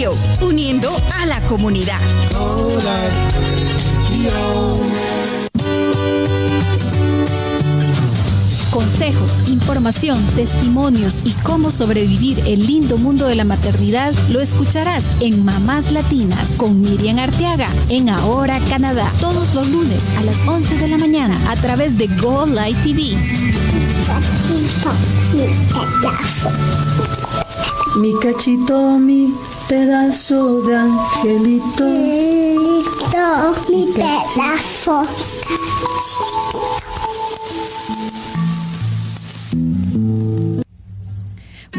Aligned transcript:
Radio, 0.00 0.14
uniendo 0.40 0.88
a 1.20 1.26
la 1.26 1.40
comunidad. 1.42 2.00
Consejos, 8.70 9.48
información, 9.48 10.24
testimonios 10.36 11.16
y 11.24 11.32
cómo 11.42 11.70
sobrevivir 11.70 12.38
el 12.46 12.66
lindo 12.66 12.96
mundo 12.96 13.26
de 13.26 13.34
la 13.34 13.44
maternidad 13.44 14.14
lo 14.30 14.40
escucharás 14.40 15.04
en 15.20 15.44
Mamás 15.44 15.92
Latinas 15.92 16.48
con 16.56 16.80
Miriam 16.80 17.18
Arteaga 17.18 17.68
en 17.90 18.08
Ahora 18.08 18.58
Canadá, 18.70 19.12
todos 19.20 19.54
los 19.54 19.68
lunes 19.68 20.00
a 20.18 20.22
las 20.22 20.38
11 20.48 20.78
de 20.78 20.88
la 20.88 20.96
mañana 20.96 21.38
a 21.50 21.56
través 21.56 21.98
de 21.98 22.06
Go 22.22 22.46
Light 22.46 22.76
TV. 22.84 23.16
Mi 27.98 28.18
cachito, 28.18 28.98
mi 28.98 29.34
pedazo 29.70 30.62
de 30.62 30.74
angelito. 30.74 31.84
mi 33.68 33.86
pedazo. 33.94 35.06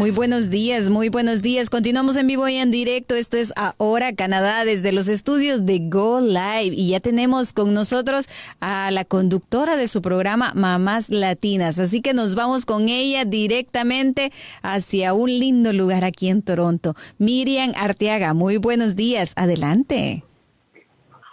Muy 0.01 0.09
buenos 0.09 0.49
días, 0.49 0.89
muy 0.89 1.09
buenos 1.09 1.43
días. 1.43 1.69
Continuamos 1.69 2.15
en 2.15 2.25
vivo 2.25 2.47
y 2.47 2.55
en 2.55 2.71
directo. 2.71 3.13
Esto 3.13 3.37
es 3.37 3.53
Ahora 3.55 4.15
Canadá 4.15 4.65
desde 4.65 4.91
los 4.91 5.07
estudios 5.07 5.63
de 5.67 5.77
Go 5.77 6.21
Live 6.21 6.73
y 6.75 6.87
ya 6.87 6.99
tenemos 6.99 7.53
con 7.53 7.75
nosotros 7.75 8.27
a 8.59 8.89
la 8.89 9.05
conductora 9.05 9.77
de 9.77 9.87
su 9.87 10.01
programa 10.01 10.53
Mamás 10.55 11.11
Latinas. 11.11 11.77
Así 11.77 12.01
que 12.01 12.15
nos 12.15 12.33
vamos 12.33 12.65
con 12.65 12.89
ella 12.89 13.25
directamente 13.25 14.31
hacia 14.63 15.13
un 15.13 15.29
lindo 15.29 15.71
lugar 15.71 16.03
aquí 16.03 16.29
en 16.29 16.41
Toronto. 16.41 16.95
Miriam 17.19 17.73
Arteaga, 17.75 18.33
muy 18.33 18.57
buenos 18.57 18.95
días. 18.95 19.33
Adelante. 19.35 20.23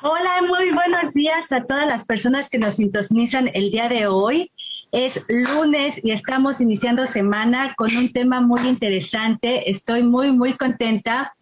Hola, 0.02 0.42
muy 0.46 0.70
buenos 0.72 1.12
días 1.14 1.50
a 1.52 1.64
todas 1.64 1.86
las 1.86 2.04
personas 2.04 2.48
que 2.50 2.58
nos 2.58 2.74
sintonizan 2.74 3.50
el 3.54 3.70
día 3.70 3.88
de 3.88 4.06
hoy. 4.06 4.52
Es 4.90 5.26
lunes 5.28 6.02
y 6.02 6.12
estamos 6.12 6.60
iniciando 6.60 7.06
semana 7.06 7.74
con 7.76 7.94
un 7.96 8.12
tema 8.12 8.40
muy 8.40 8.66
interesante. 8.66 9.70
Estoy 9.70 10.02
muy, 10.02 10.32
muy 10.32 10.54
contenta 10.54 11.32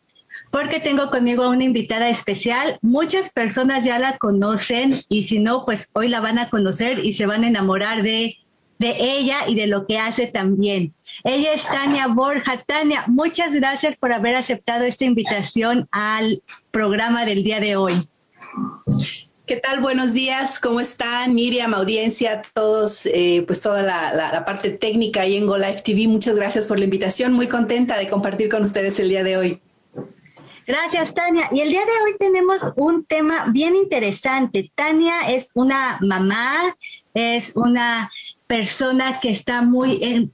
porque 0.51 0.81
tengo 0.81 1.11
conmigo 1.11 1.49
una 1.49 1.65
invitada 1.65 2.09
especial. 2.09 2.79
Muchas 2.83 3.31
personas 3.31 3.85
ya 3.85 3.99
la 3.99 4.19
conocen 4.19 4.95
y 5.09 5.25
si 5.25 5.39
no, 5.39 5.65
pues 5.65 5.91
hoy 5.95 6.09
la 6.09 6.21
van 6.21 6.39
a 6.39 6.49
conocer 6.49 7.05
y 7.05 7.13
se 7.13 7.27
van 7.27 7.45
a 7.45 7.49
enamorar 7.49 8.03
de, 8.03 8.37
de 8.79 8.97
ella 8.99 9.39
y 9.47 9.55
de 9.55 9.67
lo 9.67 9.87
que 9.87 9.99
hace 9.99 10.27
también. 10.27 10.95
Ella 11.25 11.53
es 11.53 11.65
Tania 11.67 12.09
Borja. 12.09 12.63
Tania, 12.67 13.05
muchas 13.07 13.53
gracias 13.53 13.97
por 13.97 14.13
haber 14.13 14.37
aceptado 14.37 14.85
esta 14.85 15.05
invitación 15.05 15.89
al 15.91 16.43
programa 16.71 17.25
del 17.25 17.45
día 17.45 17.61
de 17.61 17.77
hoy. 17.77 17.95
¿Qué 19.47 19.55
tal? 19.55 19.79
Buenos 19.79 20.13
días. 20.13 20.59
¿Cómo 20.59 20.81
están? 20.81 21.33
Miriam, 21.33 21.73
audiencia, 21.73 22.43
todos, 22.53 23.07
eh, 23.07 23.45
pues 23.47 23.61
toda 23.61 23.81
la, 23.81 24.45
parte 24.45 24.71
técnica 24.71 25.21
ahí 25.21 25.37
en 25.37 25.47
Go 25.47 25.57
Live 25.57 25.83
TV. 25.85 26.09
Muchas 26.09 26.35
gracias 26.35 26.67
por 26.67 26.81
la 26.81 26.85
invitación. 26.85 27.33
Muy 27.33 27.47
contenta 27.47 27.97
de 27.97 28.09
compartir 28.09 28.49
con 28.49 28.65
ustedes 28.65 28.99
el 28.99 29.09
día 29.09 29.23
de 29.23 29.37
hoy. 29.37 29.63
Gracias, 30.67 31.15
Tania. 31.15 31.49
Y 31.53 31.61
el 31.61 31.69
día 31.69 31.83
de 31.83 31.93
hoy 32.05 32.17
tenemos 32.19 32.73
un 32.75 33.05
tema 33.05 33.47
bien 33.53 33.77
interesante. 33.77 34.69
Tania 34.75 35.15
es 35.29 35.53
una 35.55 35.99
mamá, 36.01 36.77
es 37.15 37.55
una 37.55 38.11
persona 38.49 39.21
que 39.21 39.31
está 39.31 39.63
muy 39.63 40.33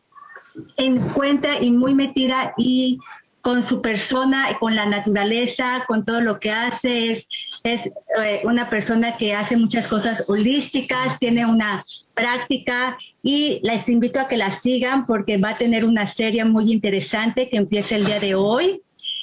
en 0.79 1.01
cuenta 1.11 1.61
y 1.61 1.71
muy 1.71 1.95
metida 1.95 2.55
y 2.57 2.99
con 3.43 3.65
su 3.65 3.83
persona, 3.83 4.47
con 4.59 4.77
la 4.77 4.87
naturaleza, 4.87 5.85
con 5.89 6.05
todo 6.05 6.21
lo 6.21 6.39
que 6.39 6.53
hace. 6.53 7.11
Es, 7.11 7.29
es 7.65 7.93
eh, 8.23 8.41
una 8.45 8.71
persona 8.71 9.17
que 9.17 9.35
hace 9.35 9.57
muchas 9.57 9.89
cosas 9.89 10.29
holísticas, 10.29 11.19
tiene 11.19 11.45
una 11.45 11.85
práctica 12.15 12.97
y 13.23 13.61
les 13.65 13.89
invito 13.89 14.21
a 14.21 14.29
que 14.29 14.37
la 14.37 14.53
sigan 14.53 15.07
porque 15.07 15.39
va 15.39 15.51
a 15.51 15.59
tener 15.59 15.85
una 15.85 16.07
serie 16.07 16.45
muy 16.45 16.73
interesante 16.73 17.49
que 17.51 17.57
empieza 17.57 17.97
el 17.97 18.07
día 18.07 18.21
de 18.21 18.37
hoy. 18.37 18.81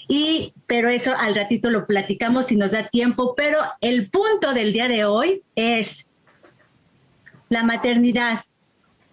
Y, 0.09 0.53
pero 0.67 0.89
eso 0.89 1.13
al 1.15 1.35
ratito 1.35 1.69
lo 1.69 1.85
platicamos 1.87 2.47
si 2.47 2.57
nos 2.57 2.71
da 2.71 2.87
tiempo. 2.87 3.35
Pero 3.37 3.59
el 3.79 4.09
punto 4.09 4.53
del 4.53 4.73
día 4.73 4.89
de 4.89 5.05
hoy 5.05 5.43
es 5.55 6.13
la 7.47 7.63
maternidad, 7.63 8.41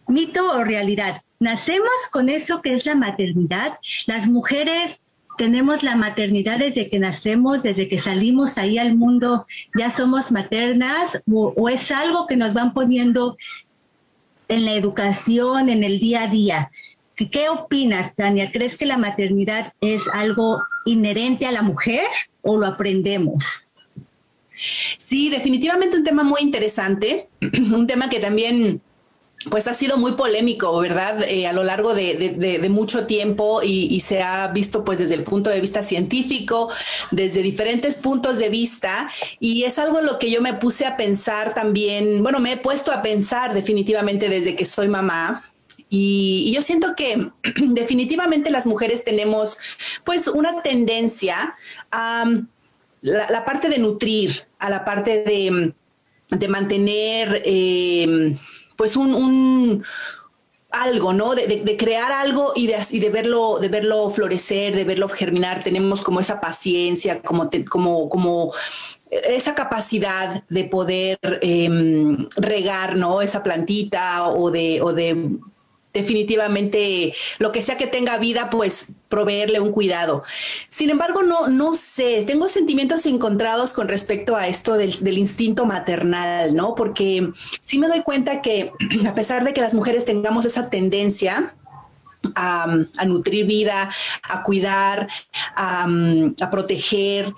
mito 0.08 0.50
o 0.50 0.64
realidad. 0.64 1.22
Nacemos 1.38 2.08
con 2.12 2.28
eso 2.28 2.62
que 2.62 2.72
es 2.72 2.86
la 2.86 2.94
maternidad. 2.94 3.78
Las 4.06 4.28
mujeres 4.28 5.06
tenemos 5.36 5.82
la 5.82 5.96
maternidad 5.96 6.58
desde 6.58 6.88
que 6.88 6.98
nacemos, 6.98 7.62
desde 7.62 7.88
que 7.88 7.98
salimos 7.98 8.58
ahí 8.58 8.78
al 8.78 8.96
mundo, 8.96 9.46
ya 9.78 9.90
somos 9.90 10.32
maternas 10.32 11.22
o, 11.30 11.68
es 11.68 11.90
algo 11.90 12.26
que 12.26 12.36
nos 12.36 12.54
van 12.54 12.72
poniendo 12.72 13.36
en 14.48 14.64
la 14.64 14.72
educación, 14.72 15.68
en 15.68 15.84
el 15.84 15.98
día 15.98 16.22
a 16.22 16.28
día. 16.28 16.70
¿Qué, 17.16 17.48
opinas, 17.48 18.14
Tania? 18.14 18.52
¿Crees 18.52 18.76
que 18.76 18.86
la 18.86 18.98
maternidad 18.98 19.72
es 19.80 20.08
algo 20.08 20.62
inherente 20.84 21.46
a 21.46 21.52
la 21.52 21.62
mujer 21.62 22.06
o 22.42 22.58
lo 22.58 22.66
aprendemos? 22.66 23.66
Sí, 24.98 25.28
definitivamente 25.30 25.96
un 25.96 26.04
tema 26.04 26.22
muy 26.22 26.40
interesante, 26.40 27.28
un 27.40 27.86
tema 27.86 28.08
que 28.08 28.20
también 28.20 28.80
pues 29.50 29.68
ha 29.68 29.74
sido 29.74 29.96
muy 29.96 30.12
polémico, 30.12 30.76
¿verdad? 30.80 31.22
Eh, 31.22 31.46
a 31.46 31.52
lo 31.52 31.62
largo 31.62 31.94
de, 31.94 32.66
mucho 32.70 33.06
tiempo 33.06 33.60
y, 33.62 34.00
se 34.00 34.22
ha 34.22 34.48
visto 34.48 34.84
pues 34.84 34.98
desde 34.98 35.14
el 35.14 35.24
punto 35.24 35.50
de 35.50 35.60
vista 35.60 35.82
científico, 35.82 36.68
desde 37.10 37.42
diferentes 37.42 37.96
puntos 37.96 38.38
de 38.38 38.48
vista 38.48 39.10
y 39.40 39.64
es 39.64 39.78
algo 39.78 40.00
en 40.00 40.06
lo 40.06 40.18
que 40.18 40.30
yo 40.30 40.40
me 40.40 40.54
puse 40.54 40.84
a 40.86 40.96
pensar 40.96 41.54
también, 41.54 42.22
bueno, 42.22 42.40
me 42.40 42.52
he 42.52 42.56
puesto 42.56 42.92
a 42.92 43.02
pensar 43.02 43.54
definitivamente 43.54 44.28
desde 44.28 44.56
que 44.56 44.64
soy 44.64 44.88
mamá. 44.88 45.44
Y, 45.88 46.52
yo 46.52 46.62
siento 46.62 46.96
que 46.96 47.30
definitivamente 47.56 48.50
las 48.50 48.66
mujeres 48.66 49.04
tenemos 49.04 49.58
pues 50.04 50.26
una 50.26 50.60
tendencia 50.62 51.54
a 51.92 52.24
la, 53.02 53.44
parte 53.44 53.68
de 53.68 53.78
nutrir, 53.78 54.46
a 54.58 54.70
la 54.70 54.84
parte 54.84 55.22
de, 55.22 56.48
mantener... 56.48 57.42
Eh, 57.44 58.36
pues 58.76 58.96
un, 58.96 59.84
algo, 60.70 61.12
¿no? 61.12 61.34
De, 61.34 61.76
crear 61.78 62.12
algo 62.12 62.52
y 62.54 62.66
de, 62.66 62.78
de, 62.90 63.10
verlo, 63.10 63.58
de 63.58 63.68
verlo 63.68 64.10
florecer, 64.10 64.74
de 64.74 64.84
verlo 64.84 65.08
germinar. 65.08 65.62
Tenemos 65.62 66.02
como 66.02 66.20
esa 66.20 66.40
paciencia, 66.40 67.22
como, 67.22 67.48
como, 67.68 68.08
como 68.08 68.52
esa 69.10 69.54
capacidad 69.54 70.44
de 70.48 70.64
poder 70.64 71.18
em, 71.40 72.28
regar, 72.36 72.96
¿no? 72.96 73.22
Esa 73.22 73.42
plantita 73.42 74.28
o 74.28 74.50
de, 74.50 74.80
o 74.82 74.92
de 74.92 75.38
definitivamente 75.96 77.14
lo 77.38 77.52
que 77.52 77.62
sea 77.62 77.78
que 77.78 77.86
tenga 77.86 78.18
vida, 78.18 78.50
pues 78.50 78.92
proveerle 79.08 79.60
un 79.60 79.72
cuidado. 79.72 80.24
Sin 80.68 80.90
embargo, 80.90 81.22
no, 81.22 81.48
no 81.48 81.74
sé, 81.74 82.24
tengo 82.26 82.48
sentimientos 82.48 83.06
encontrados 83.06 83.72
con 83.72 83.88
respecto 83.88 84.36
a 84.36 84.46
esto 84.46 84.74
del, 84.74 85.18
instinto 85.18 85.64
maternal, 85.64 86.54
¿no? 86.54 86.74
Porque 86.74 87.30
sí 87.62 87.78
me 87.78 87.88
doy 87.88 88.02
cuenta 88.02 88.42
que 88.42 88.72
a 89.08 89.14
pesar 89.14 89.44
de 89.44 89.54
que 89.54 89.62
las 89.62 89.74
mujeres 89.74 90.04
tengamos 90.04 90.44
esa 90.44 90.68
tendencia, 90.68 91.54
a, 92.34 92.66
nutrir 93.06 93.46
vida, 93.46 93.90
a 94.22 94.42
cuidar, 94.42 95.08
a, 95.56 95.86
proteger. 96.50 97.32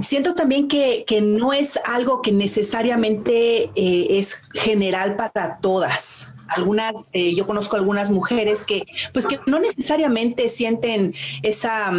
Siento 0.00 0.34
también 0.34 0.68
que, 0.68 1.04
no 1.22 1.52
es 1.52 1.78
algo 1.86 2.22
que 2.22 2.32
necesariamente 2.32 3.70
eh, 3.74 4.06
es 4.10 4.42
general 4.54 5.16
para 5.16 5.58
todas 5.58 6.34
algunas, 6.48 7.10
eh, 7.12 7.34
yo 7.34 7.46
conozco 7.46 7.76
algunas 7.76 8.10
mujeres 8.10 8.64
que, 8.64 8.84
pues 9.12 9.26
que 9.26 9.38
no 9.46 9.58
necesariamente 9.58 10.48
sienten 10.48 11.14
esa, 11.42 11.92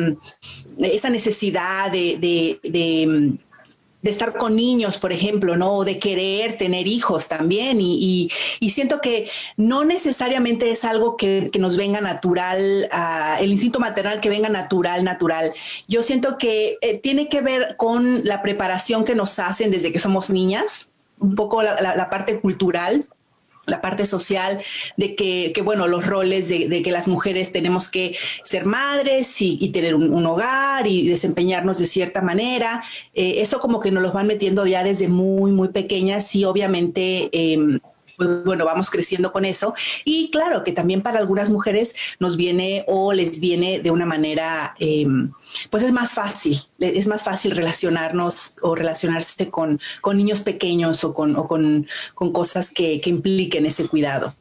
esa 0.79 1.09
necesidad 1.09 1.91
de, 1.91 2.17
de, 2.61 3.39
de 4.01 4.11
estar 4.11 4.37
con 4.37 4.55
niños, 4.55 4.97
por 4.97 5.11
ejemplo, 5.11 5.57
¿no? 5.57 5.83
de 5.83 5.99
querer 5.99 6.57
tener 6.57 6.87
hijos 6.87 7.27
también. 7.27 7.81
Y, 7.81 8.29
y, 8.59 8.69
siento 8.69 9.01
que 9.01 9.29
no 9.57 9.83
necesariamente 9.83 10.71
es 10.71 10.85
algo 10.85 11.17
que, 11.17 11.49
que 11.51 11.59
nos 11.59 11.75
venga 11.75 11.99
natural, 11.99 12.89
uh, 12.91 13.43
el 13.43 13.51
instinto 13.51 13.79
maternal 13.79 14.21
que 14.21 14.29
venga 14.29 14.49
natural, 14.49 15.03
natural. 15.03 15.53
Yo 15.87 16.03
siento 16.03 16.37
que 16.37 16.77
eh, 16.81 16.97
tiene 16.97 17.27
que 17.27 17.41
ver 17.41 17.75
con 17.77 18.23
la 18.23 18.41
preparación 18.41 19.03
que 19.03 19.15
nos 19.15 19.37
hacen 19.39 19.71
desde 19.71 19.91
que 19.91 19.99
somos 19.99 20.29
niñas, 20.29 20.89
un 21.19 21.35
poco 21.35 21.61
la 21.61 22.09
parte 22.09 22.39
cultural 22.39 23.05
la 23.69 23.81
parte 23.81 24.05
social 24.05 24.61
de 24.97 25.15
que, 25.15 25.53
bueno, 25.63 25.87
los 25.87 26.05
roles 26.05 26.49
de, 26.49 26.81
que 26.81 26.91
las 26.91 27.07
mujeres 27.07 27.51
tenemos 27.51 27.89
que 27.89 28.15
ser 28.43 28.65
madres 28.65 29.41
y, 29.41 29.69
tener 29.69 29.95
un, 29.95 30.25
hogar 30.25 30.87
y 30.87 31.07
desempeñarnos 31.07 31.79
de 31.79 31.85
cierta 31.85 32.21
manera. 32.21 32.83
Eh, 33.13 33.35
eso 33.37 33.59
como 33.59 33.79
que 33.79 33.91
nos 33.91 34.03
los 34.03 34.13
van 34.13 34.27
metiendo 34.27 34.65
ya 34.65 34.83
desde 34.83 35.07
muy, 35.07 35.51
muy 35.51 35.69
pequeñas 35.69 36.35
y 36.35 36.45
obviamente... 36.45 37.29
Em, 37.31 37.79
pues 38.19 38.43
bueno, 38.43 38.65
vamos 38.65 38.91
creciendo 38.91 39.31
con 39.31 39.45
eso. 39.45 39.73
Y 40.03 40.29
claro 40.29 40.65
que 40.65 40.73
también 40.73 41.01
para 41.01 41.19
algunas 41.19 41.49
mujeres 41.49 41.95
nos 42.19 42.35
viene 42.35 42.83
o 42.87 43.13
les 43.13 43.39
viene 43.39 43.79
de 43.79 43.91
una 43.91 44.05
manera, 44.05 44.75
em, 44.77 45.31
pues 45.69 45.83
es 45.83 45.93
más 45.93 46.11
fácil, 46.11 46.59
es 46.79 47.07
más 47.07 47.23
fácil 47.23 47.55
relacionarnos 47.55 48.57
o 48.61 48.75
relacionarse 48.75 49.49
con, 49.49 49.79
con 50.01 50.17
niños 50.17 50.41
pequeños 50.41 51.03
o 51.05 51.13
con, 51.13 51.37
o 51.37 51.47
con, 51.47 51.87
cosas 52.33 52.71
que 52.71 53.01
impliquen 53.05 53.65
ese 53.65 53.87
cuidado. 53.87 54.33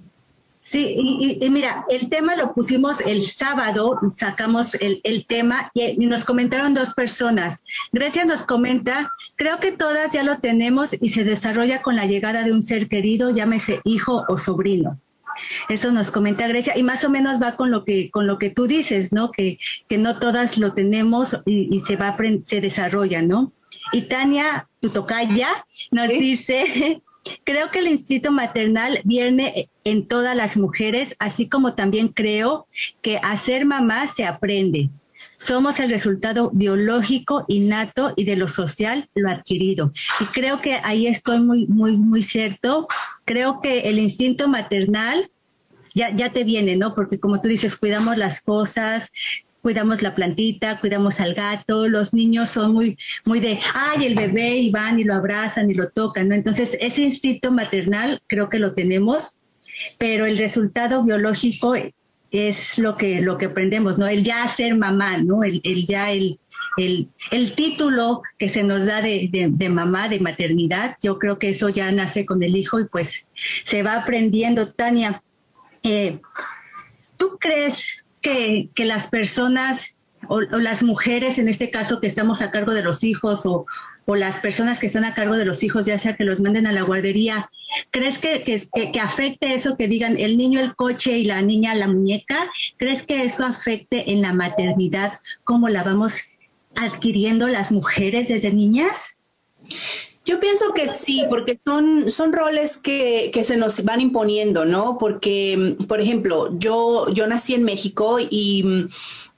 Sí, 0.70 1.38
y, 1.40 1.48
mira, 1.48 1.86
el 1.88 2.10
tema 2.10 2.36
lo 2.36 2.52
pusimos 2.52 3.00
el 3.00 3.22
sábado, 3.22 3.98
sacamos 4.14 4.74
el, 4.74 5.24
tema 5.26 5.70
y, 5.72 6.04
nos 6.06 6.26
comentaron 6.26 6.74
dos 6.74 6.92
personas. 6.92 7.64
Grecia 7.90 8.26
nos 8.26 8.42
comenta, 8.42 9.10
creo 9.36 9.60
que 9.60 9.72
todas 9.72 10.12
ya 10.12 10.22
lo 10.22 10.40
tenemos 10.40 10.94
y 11.00 11.08
se 11.08 11.24
desarrolla 11.24 11.80
con 11.80 11.96
la 11.96 12.04
llegada 12.04 12.42
de 12.42 12.52
un 12.52 12.60
ser 12.60 12.88
querido, 12.88 13.30
llámese 13.30 13.80
hijo 13.84 14.26
o 14.28 14.36
sobrino. 14.36 15.00
Eso 15.70 15.90
nos 15.90 16.10
comenta 16.10 16.46
Grecia 16.46 16.76
y 16.76 16.82
más 16.82 17.02
o 17.02 17.08
menos 17.08 17.40
va 17.40 17.56
con 17.56 17.70
lo 17.70 17.86
que 17.86 18.10
con 18.10 18.26
lo 18.26 18.38
que 18.38 18.50
tú 18.50 18.66
dices, 18.66 19.10
¿no? 19.10 19.30
Que, 19.30 19.58
que 19.88 19.96
no 19.96 20.18
todas 20.18 20.58
lo 20.58 20.74
tenemos 20.74 21.34
y, 21.46 21.80
se 21.80 21.96
va 21.96 22.14
se 22.42 22.60
desarrolla, 22.60 23.22
¿no? 23.22 23.52
Y 23.92 24.02
Tania 24.02 24.68
Tutocaya 24.80 25.48
nos 25.92 26.08
dice 26.08 27.00
Creo 27.44 27.70
que 27.70 27.80
el 27.80 27.88
instinto 27.88 28.32
maternal 28.32 29.00
viene 29.04 29.68
en 29.84 30.06
todas 30.06 30.36
las 30.36 30.56
mujeres, 30.56 31.16
así 31.18 31.48
como 31.48 31.74
también 31.74 32.08
creo 32.08 32.66
que 33.02 33.18
a 33.22 33.36
ser 33.36 33.64
mamá 33.64 34.06
se 34.08 34.24
aprende. 34.24 34.90
Somos 35.36 35.78
el 35.80 35.90
resultado 35.90 36.50
biológico 36.52 37.44
innato 37.48 38.12
y 38.16 38.24
de 38.24 38.36
lo 38.36 38.48
social 38.48 39.08
lo 39.14 39.30
adquirido. 39.30 39.92
Y 40.20 40.24
creo 40.26 40.60
que 40.60 40.74
ahí 40.82 41.06
estoy 41.06 41.40
muy, 41.40 41.66
muy, 41.66 41.96
muy 41.96 42.22
cierto. 42.22 42.86
Creo 43.24 43.60
que 43.60 43.80
el 43.80 43.98
instinto 43.98 44.48
maternal 44.48 45.30
ya, 45.94 46.14
ya 46.14 46.32
te 46.32 46.44
viene, 46.44 46.76
¿no? 46.76 46.94
Porque 46.94 47.20
como 47.20 47.40
tú 47.40 47.48
dices, 47.48 47.76
cuidamos 47.76 48.16
las 48.16 48.40
cosas, 48.42 49.10
cuidamos 49.68 50.00
la 50.00 50.14
plantita, 50.14 50.80
cuidamos 50.80 51.20
al 51.20 51.34
gato, 51.34 51.88
los 51.88 52.14
niños 52.14 52.48
son 52.48 52.72
muy, 52.72 52.96
muy 53.26 53.38
de, 53.38 53.60
ay, 53.74 54.06
el 54.06 54.14
bebé, 54.14 54.56
y 54.56 54.70
van 54.70 54.98
y 54.98 55.04
lo 55.04 55.12
abrazan 55.12 55.68
y 55.68 55.74
lo 55.74 55.90
tocan, 55.90 56.30
¿no? 56.30 56.34
Entonces, 56.34 56.74
ese 56.80 57.02
instinto 57.02 57.52
maternal 57.52 58.22
creo 58.28 58.48
que 58.48 58.58
lo 58.58 58.72
tenemos, 58.72 59.58
pero 59.98 60.24
el 60.24 60.38
resultado 60.38 61.04
biológico 61.04 61.74
es 62.30 62.78
lo 62.78 62.96
que, 62.96 63.20
lo 63.20 63.36
que 63.36 63.44
aprendemos, 63.44 63.98
¿no? 63.98 64.06
El 64.06 64.24
ya 64.24 64.48
ser 64.48 64.74
mamá, 64.74 65.18
¿no? 65.18 65.44
El, 65.44 65.60
ya, 65.84 66.12
el, 66.12 66.40
el, 66.78 67.10
el, 67.30 67.52
título 67.52 68.22
que 68.38 68.48
se 68.48 68.62
nos 68.62 68.86
da 68.86 69.02
de, 69.02 69.28
de, 69.30 69.68
mamá, 69.68 70.08
de 70.08 70.18
maternidad, 70.18 70.96
yo 71.02 71.18
creo 71.18 71.38
que 71.38 71.50
eso 71.50 71.68
ya 71.68 71.92
nace 71.92 72.24
con 72.24 72.42
el 72.42 72.56
hijo 72.56 72.80
y 72.80 72.86
pues 72.86 73.28
se 73.64 73.82
va 73.82 73.96
aprendiendo. 73.96 74.72
Tania, 74.72 75.22
eh, 75.82 76.20
¿tú 77.18 77.36
crees 77.38 78.06
que, 78.20 78.70
las 78.76 79.08
personas 79.08 80.00
o, 80.28 80.40
las 80.40 80.82
mujeres, 80.82 81.38
en 81.38 81.48
este 81.48 81.70
caso, 81.70 82.00
que 82.00 82.06
estamos 82.06 82.42
a 82.42 82.50
cargo 82.50 82.72
de 82.72 82.82
los 82.82 83.04
hijos 83.04 83.46
o, 83.46 83.66
las 84.06 84.40
personas 84.40 84.78
que 84.78 84.86
están 84.86 85.04
a 85.04 85.14
cargo 85.14 85.36
de 85.36 85.44
los 85.44 85.62
hijos, 85.62 85.84
ya 85.84 85.98
sea 85.98 86.16
que 86.16 86.24
los 86.24 86.40
manden 86.40 86.66
a 86.66 86.72
la 86.72 86.80
guardería, 86.80 87.50
¿crees 87.90 88.18
que, 88.18 88.42
que, 88.42 89.00
afecte 89.00 89.52
eso 89.52 89.76
que 89.76 89.86
digan 89.86 90.16
el 90.18 90.38
niño 90.38 90.60
el 90.60 90.74
coche 90.74 91.18
y 91.18 91.24
la 91.24 91.42
niña 91.42 91.74
la 91.74 91.88
muñeca? 91.88 92.48
¿Crees 92.78 93.02
que 93.02 93.24
eso 93.24 93.44
afecte 93.44 94.10
en 94.10 94.22
la 94.22 94.32
maternidad 94.32 95.20
como 95.44 95.68
la 95.68 95.82
vamos 95.82 96.38
adquiriendo 96.74 97.48
las 97.48 97.70
mujeres 97.70 98.28
desde 98.28 98.50
niñas? 98.50 99.18
Yo 100.28 100.38
pienso 100.40 100.74
que 100.74 100.88
sí, 100.88 101.24
porque 101.30 101.58
son, 101.64 102.10
son 102.10 102.34
roles 102.34 102.76
que, 102.76 103.30
que, 103.32 103.44
se 103.44 103.56
nos 103.56 103.82
van 103.82 104.02
imponiendo, 104.02 104.66
¿no? 104.66 104.98
Porque, 104.98 105.74
por 105.88 106.02
ejemplo, 106.02 106.50
yo, 106.58 107.08
yo 107.14 107.26
nací 107.26 107.54
en 107.54 107.64
México 107.64 108.18
y 108.20 108.62
mm, 108.62 108.88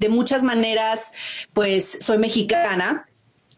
de 0.01 0.09
muchas 0.09 0.43
maneras, 0.43 1.13
pues 1.53 1.99
soy 2.01 2.19
mexicana, 2.19 3.07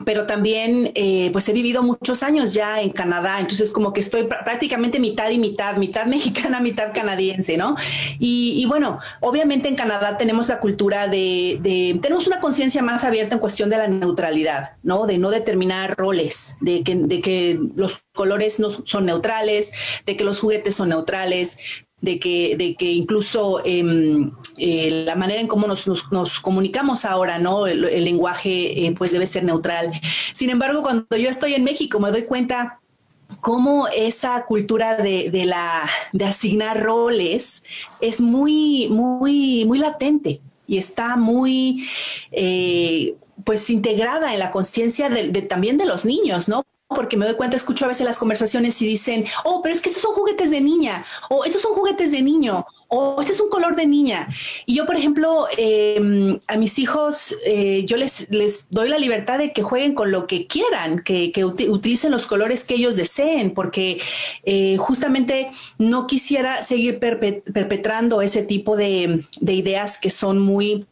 pero 0.04 0.26
también 0.26 0.92
eh, 0.94 1.30
pues 1.32 1.48
he 1.48 1.52
vivido 1.52 1.82
muchos 1.82 2.22
años 2.22 2.54
ya 2.54 2.80
en 2.80 2.90
Canadá, 2.90 3.40
entonces 3.40 3.72
como 3.72 3.92
que 3.92 4.00
estoy 4.00 4.24
prácticamente 4.24 4.98
mitad 4.98 5.30
y 5.30 5.38
mitad, 5.38 5.76
mitad 5.76 6.06
mexicana, 6.12 6.60
mitad 6.60 6.92
canadiense, 6.92 7.56
¿no? 7.56 7.76
Y, 8.18 8.64
bueno, 8.66 9.00
obviamente 9.20 9.68
en 9.68 9.76
Canadá 9.76 10.16
tenemos 10.18 10.48
la 10.48 10.60
cultura 10.60 11.08
de, 11.08 11.98
tenemos 12.00 12.26
una 12.26 12.40
conciencia 12.40 12.82
más 12.82 13.04
abierta 13.04 13.34
en 13.34 13.40
cuestión 13.40 13.70
de 13.70 13.78
la 13.78 13.88
neutralidad, 13.88 14.72
¿no? 14.82 15.06
De 15.06 15.18
no 15.18 15.30
determinar 15.30 15.96
roles, 15.96 16.56
de 16.60 16.82
que, 16.82 16.96
de 16.96 17.20
que 17.20 17.58
los 17.74 18.02
colores 18.12 18.60
no 18.60 18.70
son 18.70 19.06
neutrales, 19.06 19.72
de 20.06 20.16
que 20.16 20.24
los 20.24 20.40
juguetes 20.40 20.76
son 20.76 20.90
neutrales, 20.90 21.58
de 22.02 22.18
que, 22.18 22.56
de 22.56 22.74
que 22.74 22.92
incluso 22.92 23.62
em, 23.64 24.32
eh, 24.58 25.04
la 25.06 25.14
manera 25.14 25.40
en 25.40 25.46
cómo 25.46 25.66
nos, 25.66 25.86
nos, 26.10 26.40
comunicamos 26.40 27.04
ahora, 27.04 27.38
¿no? 27.38 27.66
El, 27.66 27.82
lenguaje 28.04 28.86
eh, 28.86 28.94
pues 28.96 29.12
debe 29.12 29.26
ser 29.26 29.44
neutral. 29.44 29.92
Sin 30.32 30.50
embargo, 30.50 30.82
cuando 30.82 31.16
yo 31.16 31.30
estoy 31.30 31.54
en 31.54 31.64
México 31.64 32.00
me 32.00 32.10
doy 32.10 32.24
cuenta 32.24 32.80
cómo 33.40 33.88
esa 33.88 34.44
cultura 34.44 34.96
de, 34.96 35.30
de, 35.30 35.44
la, 35.44 35.88
de 36.12 36.24
asignar 36.24 36.82
roles 36.82 37.64
es 38.00 38.20
muy, 38.20 38.88
muy, 38.88 39.64
muy 39.64 39.78
latente 39.78 40.40
y 40.66 40.78
está 40.78 41.16
muy... 41.16 41.88
Eh, 42.30 43.16
pues 43.44 43.70
integrada 43.70 44.32
en 44.32 44.38
la 44.38 44.50
conciencia 44.50 45.08
de, 45.08 45.30
también 45.42 45.76
de 45.76 45.86
los 45.86 46.04
niños, 46.04 46.48
¿no? 46.48 46.64
porque 46.94 47.16
me 47.16 47.26
doy 47.26 47.36
cuenta, 47.36 47.56
escucho 47.56 47.86
a 47.86 47.88
veces 47.88 48.06
las 48.06 48.18
conversaciones 48.18 48.80
y 48.82 48.86
dicen, 48.86 49.24
oh, 49.44 49.62
pero 49.62 49.74
es 49.74 49.80
que 49.80 49.88
esos 49.88 50.02
son 50.02 50.14
juguetes 50.14 50.50
de 50.50 50.60
niña, 50.60 51.04
o 51.30 51.44
estos 51.44 51.62
son 51.62 51.72
juguetes 51.72 52.12
de 52.12 52.20
niño, 52.20 52.66
o 52.94 53.18
este 53.22 53.32
es 53.32 53.40
un 53.40 53.48
color 53.48 53.74
de 53.74 53.86
niña. 53.86 54.28
Y 54.66 54.74
yo, 54.74 54.84
por 54.84 54.96
ejemplo, 54.96 55.46
em, 55.56 56.38
a 56.46 56.58
mis 56.58 56.78
hijos, 56.78 57.34
eh, 57.46 57.84
yo 57.86 57.96
les, 57.96 58.30
les 58.30 58.66
doy 58.68 58.90
la 58.90 58.98
libertad 58.98 59.38
de 59.38 59.54
que 59.54 59.62
jueguen 59.62 59.94
con 59.94 60.12
lo 60.12 60.26
que 60.26 60.46
quieran, 60.46 61.02
que, 61.02 61.32
utilicen 61.70 62.10
los 62.10 62.26
colores 62.26 62.64
que 62.64 62.74
ellos 62.74 62.96
deseen, 62.96 63.52
porque 63.54 63.98
eh, 64.44 64.76
justamente 64.76 65.50
no 65.78 66.06
quisiera 66.06 66.62
seguir 66.62 66.98
perpetrando 66.98 68.20
ese 68.20 68.42
tipo 68.42 68.76
de, 68.76 69.24
de 69.40 69.54
ideas 69.54 69.96
que 69.96 70.10
son 70.10 70.38
muy 70.38 70.86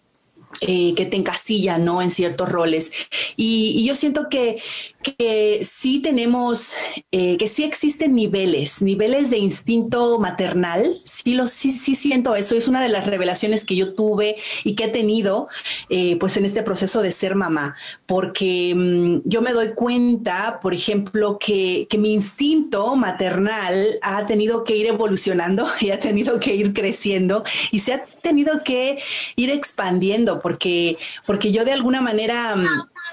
eh, 0.62 0.94
que 0.94 1.06
te 1.06 1.16
encasillan 1.16 1.84
¿no? 1.84 2.02
en 2.02 2.10
ciertos 2.10 2.48
roles. 2.48 2.92
Y, 3.36 3.84
yo 3.86 3.94
siento 3.94 4.28
que, 4.28 4.60
que 5.02 5.60
sí 5.64 6.00
tenemos, 6.00 6.74
eh, 7.10 7.36
que 7.38 7.48
sí 7.48 7.64
existen 7.64 8.14
niveles, 8.14 8.82
niveles 8.82 9.30
de 9.30 9.38
instinto 9.38 10.18
maternal. 10.18 11.00
Sí, 11.04 11.34
lo, 11.34 11.46
sí, 11.46 11.70
sí 11.70 11.94
siento 11.94 12.34
eso. 12.36 12.56
Es 12.56 12.68
una 12.68 12.82
de 12.82 12.88
las 12.88 13.06
revelaciones 13.06 13.64
que 13.64 13.76
yo 13.76 13.94
tuve 13.94 14.36
y 14.64 14.74
que 14.74 14.84
he 14.84 14.88
tenido 14.88 15.48
eh, 15.88 16.16
pues 16.16 16.36
en 16.36 16.44
este 16.44 16.62
proceso 16.62 17.02
de 17.02 17.12
ser 17.12 17.34
mamá, 17.34 17.76
porque 18.06 18.74
mm, 18.76 19.28
yo 19.28 19.42
me 19.42 19.52
doy 19.52 19.72
cuenta, 19.74 20.60
por 20.60 20.74
ejemplo, 20.74 21.38
que, 21.38 21.86
que 21.88 21.98
mi 21.98 22.12
instinto 22.12 22.94
maternal 22.96 23.98
ha 24.02 24.26
tenido 24.26 24.64
que 24.64 24.76
ir 24.76 24.86
evolucionando 24.86 25.66
y 25.80 25.90
ha 25.90 26.00
tenido 26.00 26.40
que 26.40 26.54
ir 26.54 26.74
creciendo 26.74 27.44
y 27.70 27.80
se 27.80 27.94
ha 27.94 28.04
tenido 28.04 28.62
que 28.64 28.98
ir 29.36 29.50
expandiendo 29.50 30.40
porque, 30.40 30.98
porque 31.26 31.52
yo 31.52 31.64
de 31.64 31.72
alguna 31.72 32.02
manera 32.02 32.56
mm, 32.56 32.66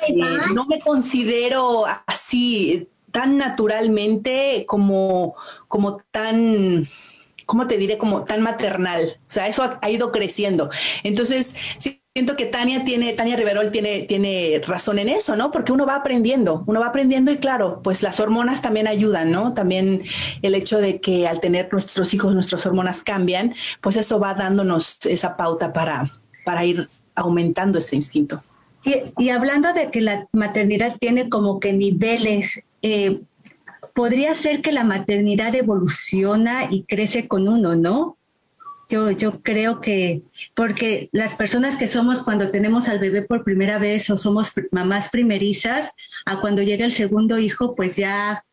eh, 0.08 0.14
no 0.54 0.66
me 0.66 0.80
considero 0.80 1.86
así 2.06 2.90
tan 3.12 3.38
naturalmente 3.38 4.66
como, 4.68 5.36
como 5.68 5.98
tan, 6.12 6.88
¿cómo 7.46 7.68
te 7.68 7.78
diré? 7.78 7.98
Como 7.98 8.24
tan 8.24 8.42
maternal. 8.42 9.20
O 9.22 9.32
sea, 9.32 9.48
eso 9.48 9.64
ha, 9.82 9.90
ido 9.90 10.12
creciendo. 10.12 10.70
Entonces, 11.04 11.56
siento 12.14 12.36
que 12.36 12.46
Tania 12.46 12.84
tiene, 12.84 13.14
Tania 13.14 13.36
Riverol 13.36 13.72
tiene, 13.72 14.04
tiene 14.04 14.62
razón 14.66 15.00
en 15.00 15.10
eso, 15.10 15.36
¿no? 15.36 15.52
Porque 15.52 15.72
uno 15.72 15.86
va 15.86 15.96
aprendiendo, 15.96 16.64
uno 16.68 16.80
va 16.80 16.88
aprendiendo 16.88 17.32
y 17.32 17.38
claro, 17.38 17.82
pues 17.84 18.04
las 18.04 18.20
hormonas 18.20 18.62
también 18.62 18.88
ayudan, 18.88 19.32
¿no? 19.32 19.54
También 19.54 20.04
el 20.42 20.56
hecho 20.56 20.80
de 20.80 21.00
que 21.00 21.28
al 21.28 21.40
tener 21.40 21.72
nuestros 21.72 22.14
hijos, 22.14 22.34
nuestras 22.34 22.66
hormonas 22.66 23.04
cambian, 23.04 23.56
pues 23.82 23.98
eso 23.98 24.20
va 24.20 24.34
dándonos 24.34 25.00
esa 25.06 25.38
pauta 25.38 25.74
para, 25.74 26.12
para 26.46 26.66
ir 26.66 26.88
aumentando 27.16 27.80
este 27.80 27.96
instinto. 27.96 28.44
Y, 28.84 29.30
hablando 29.30 29.74
de 29.74 29.92
que 29.92 30.02
la 30.02 30.28
maternidad 30.32 30.96
tiene 31.00 31.30
como 31.30 31.60
que 31.60 31.74
niveles, 31.74 32.70
eh, 32.82 33.22
podría 33.94 34.34
ser 34.34 34.62
que 34.62 34.72
la 34.72 34.84
maternidad 34.84 35.56
evoluciona 35.56 36.68
y 36.70 36.84
crece 36.84 37.28
con 37.28 37.48
uno, 37.48 37.76
¿no? 37.76 38.18
Yo, 38.90 39.12
yo 39.12 39.42
creo 39.42 39.82
que, 39.82 40.22
porque 40.56 41.10
las 41.12 41.36
personas 41.36 41.76
que 41.76 41.90
somos 41.90 42.24
cuando 42.24 42.52
tenemos 42.52 42.88
al 42.88 43.00
bebé 43.00 43.24
por 43.24 43.44
primera 43.44 43.80
vez 43.80 44.10
o 44.10 44.16
somos 44.16 44.54
mamás 44.72 45.10
primerizas, 45.10 45.92
a 46.26 46.40
cuando 46.40 46.62
llega 46.62 46.86
el 46.86 46.94
segundo 46.94 47.38
hijo, 47.38 47.76
pues 47.76 47.98
ya, 47.98 48.46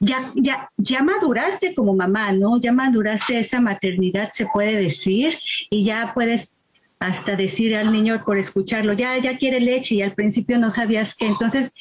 ya, 0.00 0.30
ya, 0.34 0.70
ya 0.76 1.02
maduraste 1.02 1.74
como 1.74 1.94
mamá, 1.94 2.32
¿no? 2.32 2.58
Ya 2.60 2.72
maduraste 2.72 3.38
esa 3.38 3.60
maternidad, 3.60 4.30
se 4.34 4.46
puede 4.46 4.76
decir, 4.76 5.38
y 5.70 5.84
ya 5.84 6.12
puedes 6.12 6.63
hasta 6.98 7.36
decir 7.36 7.76
al 7.76 7.92
niño 7.92 8.22
por 8.24 8.38
escucharlo, 8.38 8.92
ya, 8.92 9.18
ya 9.18 9.36
quiere 9.36 9.60
leche 9.60 9.96
y 9.96 10.02
al 10.02 10.14
principio 10.14 10.58
no 10.58 10.70
sabías 10.70 11.14
que. 11.14 11.26
Entonces, 11.26 11.74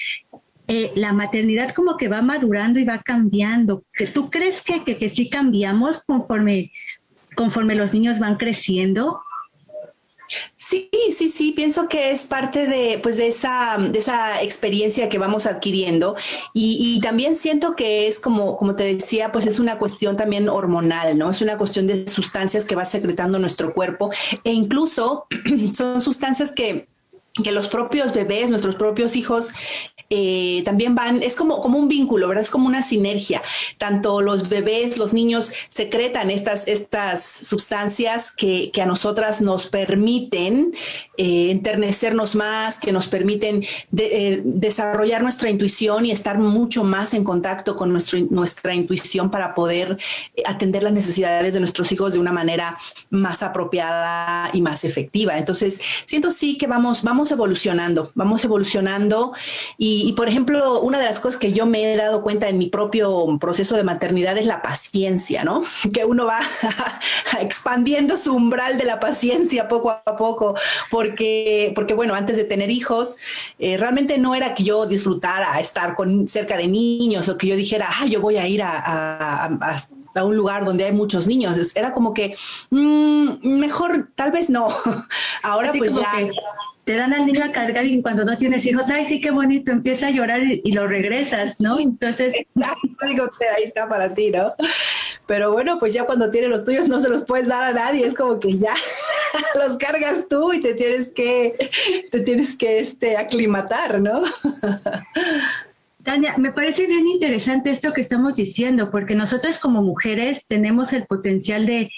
eh, 0.68 0.92
la 0.96 1.14
maternidad 1.14 1.72
como 1.74 1.98
que 1.98 2.08
va 2.08 2.22
madurando 2.22 2.80
y 2.80 2.86
va 2.86 3.00
cambiando. 3.00 3.84
¿Tú 4.14 4.30
crees 4.30 4.62
que, 4.62 4.84
que, 4.84 4.98
que 4.98 5.10
sí 5.10 5.30
cambiamos 5.30 6.04
conforme, 6.06 6.72
conforme 7.36 7.76
los 7.76 7.94
niños 7.94 8.20
van 8.20 8.38
creciendo? 8.38 9.22
Sí, 10.56 10.90
sí, 11.12 11.30
sí, 11.30 11.52
pienso 11.52 11.88
que 11.88 12.12
es 12.12 12.24
parte 12.24 12.68
de, 12.68 13.00
pues, 13.02 13.18
de, 13.18 13.28
esa, 13.28 13.78
de 13.78 14.00
esa 14.00 14.42
experiencia 14.42 15.10
que 15.10 15.18
vamos 15.18 15.46
adquiriendo 15.46 16.16
y, 16.54 17.00
también 17.02 17.36
siento 17.36 17.76
que 17.76 18.08
es 18.08 18.20
como, 18.20 18.58
como 18.58 18.76
te 18.76 18.84
decía, 18.84 19.32
pues 19.32 19.46
es 19.46 19.60
una 19.60 19.78
cuestión 19.78 20.16
también 20.16 20.48
hormonal, 20.48 21.18
¿no? 21.18 21.30
Es 21.30 21.42
una 21.42 21.58
cuestión 21.58 21.86
de 21.88 22.08
sustancias 22.08 22.66
que 22.66 22.76
va 22.76 22.86
secretando 22.86 23.40
nuestro 23.40 23.74
cuerpo 23.74 24.10
e 24.44 24.52
incluso 24.52 25.28
son 25.74 26.02
sustancias 26.02 26.52
que 26.52 26.88
que 27.42 27.52
los 27.52 27.68
propios 27.68 28.14
bebés, 28.14 28.52
nuestros 28.52 28.76
propios 28.76 29.16
hijos, 29.16 29.54
eh, 30.10 30.62
también 30.66 30.94
van, 30.94 31.24
es 31.24 31.36
como, 31.36 31.60
como 31.62 31.80
un 31.80 31.88
vínculo, 31.88 32.28
¿verdad? 32.28 32.44
Es 32.44 32.52
como 32.52 32.68
una 32.68 32.84
sinergia. 32.84 33.42
Tanto 33.80 34.22
los 34.22 34.48
bebés, 34.48 35.00
los 35.00 35.14
niños 35.14 35.52
secretan 35.70 36.30
estas, 36.30 36.68
estas 36.68 37.24
sustancias 37.24 38.32
que, 38.32 38.72
a 38.80 38.86
nosotras 38.86 39.42
nos 39.42 39.68
permiten 39.68 40.74
eh, 41.18 41.50
enternecernos 41.50 42.36
más, 42.36 42.80
que 42.80 42.92
nos 42.92 43.08
permiten 43.08 43.66
eh, 43.98 44.42
desarrollar 44.44 45.24
nuestra 45.24 45.50
intuición 45.50 46.06
y 46.06 46.12
estar 46.12 46.38
mucho 46.38 46.84
más 46.84 47.14
en 47.14 47.24
contacto 47.24 47.76
con 47.76 47.92
nuestro, 47.92 48.20
nuestra 48.30 48.76
intuición 48.76 49.32
para 49.32 49.56
poder 49.56 49.98
atender 50.46 50.84
las 50.84 50.92
necesidades 50.92 51.54
de 51.54 51.62
nuestros 51.62 51.92
hijos 51.94 52.14
de 52.14 52.20
una 52.20 52.34
manera 52.34 52.78
más 53.10 53.42
apropiada 53.42 54.50
y 54.54 54.62
más 54.62 54.84
efectiva. 54.84 55.38
Entonces, 55.38 55.80
siento 56.06 56.30
sí 56.30 56.58
que 56.58 56.68
vamos, 56.68 57.04
vamos 57.04 57.23
evolucionando, 57.32 58.12
vamos 58.16 58.44
evolucionando 58.44 59.34
y 59.78 59.94
y, 60.06 60.14
por 60.14 60.28
ejemplo, 60.28 60.82
una 60.82 61.00
de 61.00 61.06
las 61.06 61.20
cosas 61.20 61.40
que 61.40 61.54
yo 61.54 61.66
me 61.66 61.94
he 61.94 61.98
dado 61.98 62.24
cuenta 62.24 62.50
en 62.50 62.58
mi 62.58 62.68
propio 62.68 63.38
proceso 63.40 63.78
de 63.78 63.84
maternidad 63.84 64.38
es 64.38 64.46
la 64.46 64.62
paciencia, 64.62 65.44
¿no? 65.44 65.64
Que 65.94 66.04
uno 66.04 66.26
va 66.26 66.40
expandiendo 67.40 68.18
su 68.18 68.36
umbral 68.36 68.78
de 68.78 68.86
la 68.86 69.00
paciencia 69.00 69.68
poco 69.70 69.92
a 69.92 70.18
poco, 70.18 70.56
porque, 70.92 71.72
porque 71.76 71.94
bueno, 71.94 72.16
antes 72.16 72.38
de 72.38 72.44
tener 72.44 72.70
hijos, 72.70 73.18
eh, 73.60 73.78
realmente 73.78 74.18
no 74.18 74.36
era 74.36 74.56
que 74.56 74.64
yo 74.64 74.86
disfrutara 74.88 75.60
estar 75.60 75.96
con, 75.96 76.28
cerca 76.28 76.58
de 76.58 76.68
niños 76.68 77.30
o 77.30 77.38
que 77.38 77.48
yo 77.48 77.56
dijera, 77.56 77.88
ah, 78.00 78.06
yo 78.06 78.20
voy 78.20 78.38
a 78.38 78.48
ir 78.48 78.62
a, 78.62 79.46
a 80.16 80.26
un 80.26 80.36
lugar 80.36 80.66
donde 80.66 80.84
hay 80.86 80.92
muchos 80.92 81.28
niños. 81.28 81.76
Era 81.76 81.94
como 81.94 82.14
que 82.14 82.36
mm, 82.72 83.58
mejor, 83.58 84.10
tal 84.16 84.32
vez 84.32 84.50
no. 84.50 84.68
Ahora 85.44 85.72
pues 85.78 85.96
ya 85.96 86.12
te 86.84 86.96
dan 86.96 87.14
al 87.14 87.26
niño 87.26 87.44
a 87.44 87.52
cargar 87.52 87.86
y 87.86 88.02
cuando 88.02 88.26
no 88.26 88.38
tienes 88.38 88.66
hijos, 88.66 88.90
ay, 88.90 89.06
sí, 89.06 89.22
qué 89.22 89.32
bonito, 89.32 89.72
empieza 89.72 90.08
a 90.08 90.12
llorar 90.12 90.42
y, 90.44 90.72
lo 90.74 90.88
regresas, 90.88 91.62
¿no? 91.62 91.80
Entonces... 91.80 92.34
Digo, 93.08 93.30
ahí 93.58 93.64
está 93.64 93.88
para 93.88 94.14
ti, 94.14 94.32
¿no? 94.32 94.54
Pero 95.26 95.54
bueno, 95.54 95.80
pues 95.80 95.94
ya 95.94 96.06
cuando 96.06 96.30
tienes 96.30 96.50
los 96.50 96.66
tuyos 96.66 96.88
no 96.90 97.00
se 97.00 97.08
los 97.08 97.24
puedes 97.24 97.48
dar 97.48 97.64
a 97.64 97.74
nadie, 97.74 98.06
es 98.06 98.14
como 98.14 98.40
que 98.40 98.58
ya 98.58 98.76
los 99.56 99.78
cargas 99.78 100.26
tú 100.30 100.52
y 100.52 100.62
te 100.62 100.74
tienes 100.74 101.10
que, 101.12 101.70
te 102.12 102.20
tienes 102.20 102.58
que 102.58 102.80
este, 102.80 103.16
aclimatar, 103.16 104.02
¿no? 104.02 104.22
Tania, 106.04 106.36
me 106.38 106.52
parece 106.52 106.86
bien 106.86 107.08
interesante 107.08 107.70
esto 107.70 107.94
que 107.94 108.02
estamos 108.02 108.36
diciendo, 108.36 108.92
porque 108.92 109.16
nosotros 109.16 109.60
como 109.60 109.82
mujeres 109.82 110.48
tenemos 110.48 110.92
el 110.92 111.06
potencial 111.06 111.66
de 111.66 111.90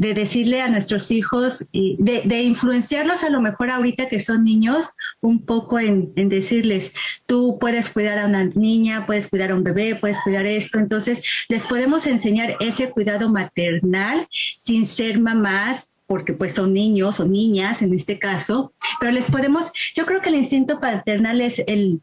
de 0.00 0.14
decirle 0.14 0.62
a 0.62 0.68
nuestros 0.70 1.10
hijos 1.10 1.68
y 1.72 1.98
de, 1.98 2.40
influenciarlos 2.40 3.22
a 3.22 3.28
lo 3.28 3.42
mejor 3.42 3.68
ahorita 3.68 4.08
que 4.08 4.18
son 4.18 4.44
niños 4.44 4.92
un 5.20 5.44
poco 5.44 5.78
en, 5.78 6.14
decirles, 6.14 6.94
tú 7.26 7.58
puedes 7.60 7.90
cuidar 7.90 8.18
a 8.18 8.26
una 8.26 8.44
niña, 8.44 9.04
puedes 9.04 9.28
cuidar 9.28 9.50
a 9.50 9.54
un 9.54 9.62
bebé, 9.62 9.96
puedes 9.96 10.16
cuidar 10.24 10.46
esto. 10.46 10.78
Entonces, 10.78 11.22
les 11.50 11.66
podemos 11.66 12.06
enseñar 12.06 12.56
ese 12.60 12.88
cuidado 12.88 13.28
maternal 13.28 14.26
sin 14.30 14.86
ser 14.86 15.20
mamás 15.20 15.98
porque 16.06 16.32
pues 16.32 16.54
son 16.54 16.72
niños 16.72 17.20
o 17.20 17.28
niñas 17.28 17.82
en 17.82 17.92
este 17.92 18.18
caso, 18.18 18.72
pero 19.00 19.12
les 19.12 19.30
podemos, 19.30 19.70
yo 19.94 20.06
creo 20.06 20.22
que 20.22 20.30
el 20.30 20.36
instinto 20.36 20.80
paternal 20.80 21.42
es 21.42 21.62
el 21.66 22.00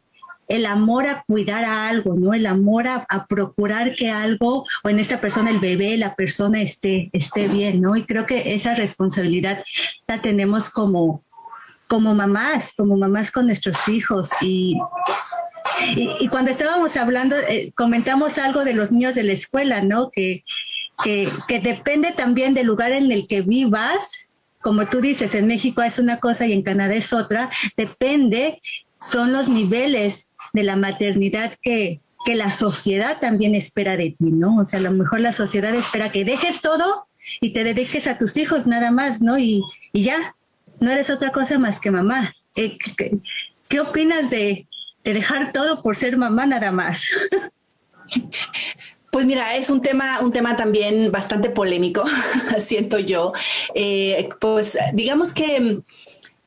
el 0.48 0.64
amor 0.64 1.06
a 1.06 1.22
cuidar 1.26 1.64
a 1.64 1.88
algo, 1.88 2.14
¿no? 2.14 2.32
El 2.32 2.46
amor 2.46 2.88
a, 2.88 3.06
procurar 3.28 3.94
que 3.94 4.10
algo, 4.10 4.64
o 4.82 4.88
en 4.88 4.98
esta 4.98 5.20
persona 5.20 5.50
el 5.50 5.60
bebé, 5.60 5.96
la 5.98 6.14
persona 6.14 6.62
esté, 6.62 7.10
esté 7.12 7.48
bien, 7.48 7.82
¿no? 7.82 7.94
Y 7.96 8.04
creo 8.04 8.26
que 8.26 8.54
esa 8.54 8.74
responsabilidad 8.74 9.62
la 10.06 10.22
tenemos 10.22 10.70
como, 10.70 11.22
como 11.86 12.14
mamás, 12.14 12.72
como 12.76 12.96
mamás 12.96 13.30
con 13.30 13.46
nuestros 13.46 13.88
hijos. 13.88 14.30
Y, 14.40 14.78
y, 15.94 16.28
cuando 16.28 16.50
estábamos 16.50 16.96
hablando, 16.96 17.36
eh, 17.36 17.72
comentamos 17.76 18.38
algo 18.38 18.64
de 18.64 18.72
los 18.72 18.90
niños 18.90 19.14
de 19.14 19.24
la 19.24 19.34
escuela, 19.34 19.82
¿no? 19.82 20.10
Que, 20.10 20.44
que, 21.04 21.28
que 21.46 21.60
depende 21.60 22.12
también 22.12 22.54
del 22.54 22.66
lugar 22.66 22.92
en 22.92 23.12
el 23.12 23.28
que 23.28 23.42
vivas, 23.42 24.32
como 24.62 24.86
tú 24.86 25.02
dices, 25.02 25.34
en 25.34 25.46
México 25.46 25.82
es 25.82 25.98
una 25.98 26.18
cosa 26.18 26.46
y 26.46 26.52
en 26.52 26.62
Canadá 26.62 26.94
es 26.94 27.12
otra, 27.12 27.50
depende, 27.76 28.60
son 28.98 29.32
los 29.32 29.48
niveles 29.48 30.27
de 30.52 30.62
la 30.62 30.76
maternidad 30.76 31.52
que, 31.62 32.00
que 32.24 32.34
la 32.34 32.50
sociedad 32.50 33.18
también 33.20 33.54
espera 33.54 33.96
de 33.96 34.10
ti, 34.10 34.32
¿no? 34.32 34.58
O 34.58 34.64
sea, 34.64 34.78
a 34.78 34.82
lo 34.82 34.90
mejor 34.92 35.20
la 35.20 35.32
sociedad 35.32 35.74
espera 35.74 36.12
que 36.12 36.24
dejes 36.24 36.60
todo 36.60 37.06
y 37.40 37.52
te 37.52 37.64
dediques 37.64 38.06
a 38.06 38.18
tus 38.18 38.36
hijos 38.36 38.66
nada 38.66 38.90
más, 38.90 39.20
¿no? 39.20 39.38
Y, 39.38 39.62
y 39.92 40.02
ya, 40.02 40.34
no 40.80 40.90
eres 40.90 41.10
otra 41.10 41.32
cosa 41.32 41.58
más 41.58 41.80
que 41.80 41.90
mamá. 41.90 42.34
¿Qué, 42.54 42.78
qué, 43.68 43.80
opinas 43.80 44.30
de, 44.30 44.66
de, 45.04 45.14
dejar 45.14 45.52
todo 45.52 45.82
por 45.82 45.96
ser 45.96 46.16
mamá 46.16 46.46
nada 46.46 46.72
más? 46.72 47.06
Pues 49.10 49.24
mira, 49.24 49.56
es 49.56 49.70
un 49.70 49.80
tema, 49.80 50.20
un 50.20 50.32
tema 50.32 50.54
también 50.54 51.10
bastante 51.10 51.48
polémico, 51.48 52.04
siento 52.60 52.98
yo. 52.98 53.32
Eh, 53.74 54.28
pues 54.38 54.76
digamos 54.92 55.32
que 55.32 55.80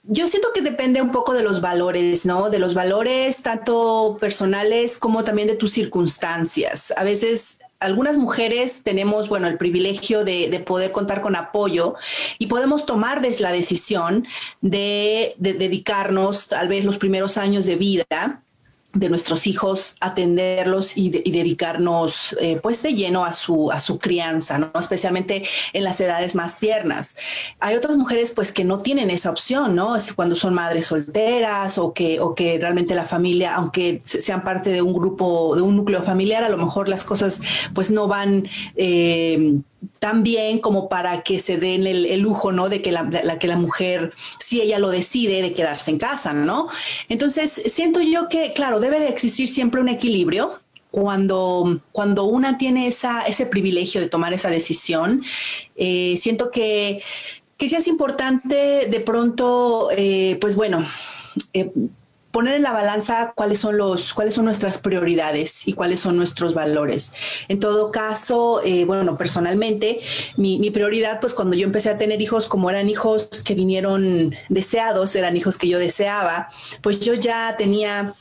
yo 0.04 0.28
siento 0.28 0.50
que 0.54 0.62
depende 0.62 1.02
un 1.02 1.12
poco 1.12 1.34
de 1.34 1.44
los 1.44 1.62
valores, 1.62 2.26
¿no? 2.26 2.50
De 2.50 2.60
los 2.60 2.74
valores 2.74 3.42
tanto 3.44 4.18
personales 4.20 4.98
como 4.98 5.24
también 5.24 5.48
de 5.48 5.56
tus 5.56 5.72
circunstancias. 5.72 6.92
A 6.98 7.04
veces 7.04 7.60
algunas 7.80 8.18
mujeres 8.18 8.84
tenemos, 8.84 9.30
bueno, 9.30 9.48
el 9.48 9.58
privilegio 9.58 10.24
de, 10.24 10.64
poder 10.66 10.92
contar 10.92 11.22
con 11.22 11.36
apoyo 11.36 11.96
y 12.40 12.48
podemos 12.48 12.86
tomar 12.86 13.22
la 13.40 13.52
decisión 13.52 14.26
de, 14.62 15.36
de 15.38 15.54
dedicarnos 15.54 16.48
tal 16.48 16.68
vez 16.68 16.86
los 16.86 16.98
primeros 16.98 17.38
años 17.38 17.66
de 17.66 17.76
vida 17.76 18.42
de 18.94 19.10
nuestros 19.10 19.48
hijos, 19.48 19.96
atenderlos 20.02 20.98
y, 20.98 21.10
dedicarnos 21.10 22.36
eh, 22.40 22.60
pues 22.62 22.84
de 22.84 22.94
lleno 22.94 23.24
a 23.24 23.34
su, 23.34 23.72
a 23.72 23.80
su 23.80 24.00
crianza, 24.00 24.58
¿no? 24.58 24.72
especialmente 24.80 25.44
en 25.74 25.84
las 25.84 26.02
edades 26.02 26.36
más 26.36 26.60
tiernas. 26.60 27.16
Hay 27.60 27.76
otras 27.76 27.96
mujeres 27.98 28.32
pues 28.32 28.52
que 28.52 28.64
no 28.64 28.80
tienen 28.80 29.10
esa 29.10 29.30
opción, 29.30 29.76
¿no? 29.76 29.96
Es 29.96 30.14
cuando 30.14 30.36
son 30.36 30.54
madres 30.54 30.88
solteras 30.88 31.78
o 31.78 31.94
que, 31.94 32.20
o 32.20 32.36
que 32.36 32.58
realmente 32.60 32.94
la 32.96 33.06
familia, 33.06 33.56
aunque 33.56 34.02
sean 34.04 34.44
parte 34.44 34.72
de 34.72 34.82
un 34.82 34.94
grupo, 34.94 35.56
de 35.56 35.62
un 35.62 35.76
núcleo 35.78 36.04
familiar, 36.04 36.44
a 36.44 36.50
lo 36.50 36.58
mejor 36.58 36.90
las 36.90 37.04
cosas 37.04 37.42
pues 37.74 37.92
no 37.92 38.08
van... 38.08 38.48
Eh, 38.76 39.62
tan 40.00 40.24
bien 40.24 40.60
como 40.60 40.90
para 40.90 41.24
que 41.24 41.40
se 41.40 41.58
den 41.58 41.88
el, 41.88 42.20
lujo, 42.20 42.52
¿no? 42.52 42.70
De 42.70 42.82
que 42.82 42.92
la, 42.92 43.40
que 43.40 43.48
la 43.48 43.56
mujer, 43.56 44.14
si 44.40 44.62
ella 44.62 44.80
lo 44.80 44.90
decide, 44.90 45.42
de 45.42 45.54
quedarse 45.54 45.92
en 45.92 45.98
casa, 45.98 46.34
¿no? 46.34 46.68
Entonces, 47.10 47.52
siento 47.66 48.02
yo 48.02 48.30
que, 48.30 48.54
claro, 48.54 48.80
debe 48.80 49.00
de 49.00 49.10
existir 49.10 49.48
siempre 49.48 49.82
un 49.82 49.90
equilibrio 49.90 50.60
cuando, 50.92 51.82
cuando 51.92 52.26
una 52.26 52.58
tiene 52.58 52.88
esa, 52.88 53.22
ese 53.22 53.46
privilegio 53.46 54.02
de 54.02 54.10
tomar 54.10 54.34
esa 54.34 54.50
decisión. 54.50 55.24
Eh, 55.76 56.16
siento 56.18 56.52
que, 56.52 57.02
que 57.58 57.66
es 57.66 57.88
importante 57.88 58.88
de 58.88 59.00
pronto, 59.00 59.90
eh, 59.96 60.38
pues 60.42 60.56
bueno, 60.56 60.86
eh, 61.54 61.72
poner 62.32 62.56
en 62.56 62.64
la 62.64 62.72
balanza 62.72 63.34
cuáles 63.36 63.60
son 63.60 63.78
los, 63.78 64.14
cuáles 64.14 64.34
son 64.34 64.46
nuestras 64.46 64.78
prioridades 64.78 65.68
y 65.68 65.74
cuáles 65.74 66.00
son 66.00 66.18
nuestros 66.18 66.54
valores. 66.54 67.14
En 67.48 67.60
todo 67.60 67.92
caso, 67.92 68.62
eh, 68.64 68.86
bueno, 68.86 69.18
personalmente, 69.18 70.00
mi, 70.38 70.60
mi, 70.60 70.72
prioridad, 70.72 71.20
pues 71.20 71.34
cuando 71.34 71.56
yo 71.56 71.66
empecé 71.66 71.90
a 71.90 71.98
tener 71.98 72.22
hijos, 72.22 72.48
como 72.48 72.70
eran 72.70 72.90
hijos 72.90 73.28
que 73.46 73.54
vinieron 73.54 74.34
deseados, 74.50 75.16
eran 75.16 75.36
hijos 75.38 75.58
que 75.58 75.68
yo 75.68 75.80
deseaba, 75.80 76.50
pues 76.82 77.00
yo 77.02 77.14
ya 77.14 77.56
tenía 77.58 78.16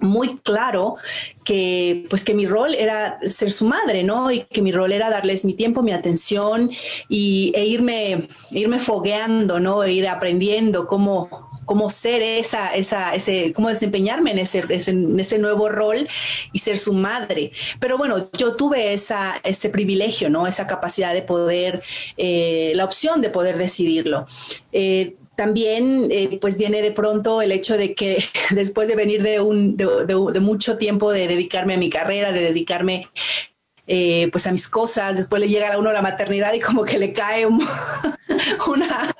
muy 0.00 0.38
claro 0.38 0.96
que 1.44 2.06
pues 2.08 2.24
que 2.24 2.34
mi 2.34 2.46
rol 2.46 2.74
era 2.74 3.18
ser 3.28 3.52
su 3.52 3.66
madre, 3.66 4.02
¿no? 4.02 4.30
Y 4.30 4.40
que 4.44 4.62
mi 4.62 4.72
rol 4.72 4.92
era 4.92 5.10
darles 5.10 5.44
mi 5.44 5.54
tiempo, 5.54 5.82
mi 5.82 5.92
atención 5.92 6.70
y, 7.08 7.52
e 7.54 7.66
irme, 7.66 8.28
irme 8.50 8.78
fogueando, 8.78 9.60
¿no? 9.60 9.84
E 9.84 9.92
ir 9.92 10.08
aprendiendo 10.08 10.86
cómo, 10.86 11.49
cómo 11.70 11.88
ser 11.88 12.20
esa, 12.20 12.74
esa, 12.74 13.14
ese, 13.14 13.52
cómo 13.52 13.68
desempeñarme 13.68 14.32
en 14.32 14.40
ese, 14.40 14.64
en 14.68 15.20
ese 15.20 15.38
nuevo 15.38 15.68
rol 15.68 16.08
y 16.52 16.58
ser 16.58 16.78
su 16.78 16.92
madre. 16.92 17.52
Pero 17.78 17.96
bueno, 17.96 18.28
yo 18.36 18.56
tuve 18.56 18.92
esa, 18.92 19.40
ese 19.44 19.70
privilegio, 19.70 20.30
¿no? 20.30 20.48
Esa 20.48 20.66
capacidad 20.66 21.14
de 21.14 21.22
poder, 21.22 21.80
eh, 22.16 22.72
la 22.74 22.84
opción 22.84 23.20
de 23.20 23.30
poder 23.30 23.56
decidirlo. 23.56 24.26
Eh, 24.72 25.14
también 25.36 26.08
eh, 26.10 26.38
pues 26.40 26.58
viene 26.58 26.82
de 26.82 26.90
pronto 26.90 27.40
el 27.40 27.52
hecho 27.52 27.78
de 27.78 27.94
que 27.94 28.22
después 28.50 28.88
de 28.88 28.96
venir 28.96 29.22
de, 29.22 29.38
un, 29.38 29.76
de, 29.76 30.40
mucho 30.40 30.76
tiempo 30.76 31.12
de 31.12 31.28
dedicarme 31.28 31.74
a 31.74 31.78
mi 31.78 31.88
carrera, 31.88 32.32
de 32.32 32.40
dedicarme 32.40 33.08
eh, 33.92 34.28
pues 34.30 34.46
a 34.46 34.52
mis 34.52 34.68
cosas, 34.68 35.16
después 35.16 35.40
le 35.40 35.48
llega 35.48 35.72
a 35.72 35.78
uno 35.78 35.90
la 35.92 36.00
maternidad 36.00 36.52
y 36.52 36.60
como 36.60 36.84
que 36.84 36.96
le 36.96 37.12
cae 37.12 37.44
una 38.68 39.12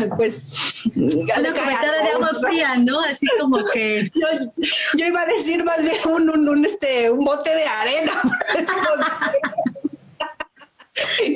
pues 0.16 0.52
una 0.94 1.40
de 1.40 2.10
agua 2.14 2.30
fría, 2.40 2.76
¿no? 2.76 3.00
Así 3.00 3.26
como 3.40 3.64
que 3.72 4.08
yo, 4.94 5.06
iba 5.06 5.22
a 5.22 5.26
decir 5.26 5.64
más 5.64 5.82
bien 5.82 5.96
un, 6.08 6.48
un 6.48 6.64
este 6.64 7.10
un 7.10 7.24
bote 7.24 7.52
de 7.52 7.64
arena 7.64 8.22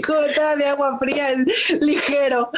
corta 0.06 0.56
de 0.56 0.66
agua 0.66 0.98
fría 0.98 1.30
es 1.30 1.70
ligero. 1.80 2.50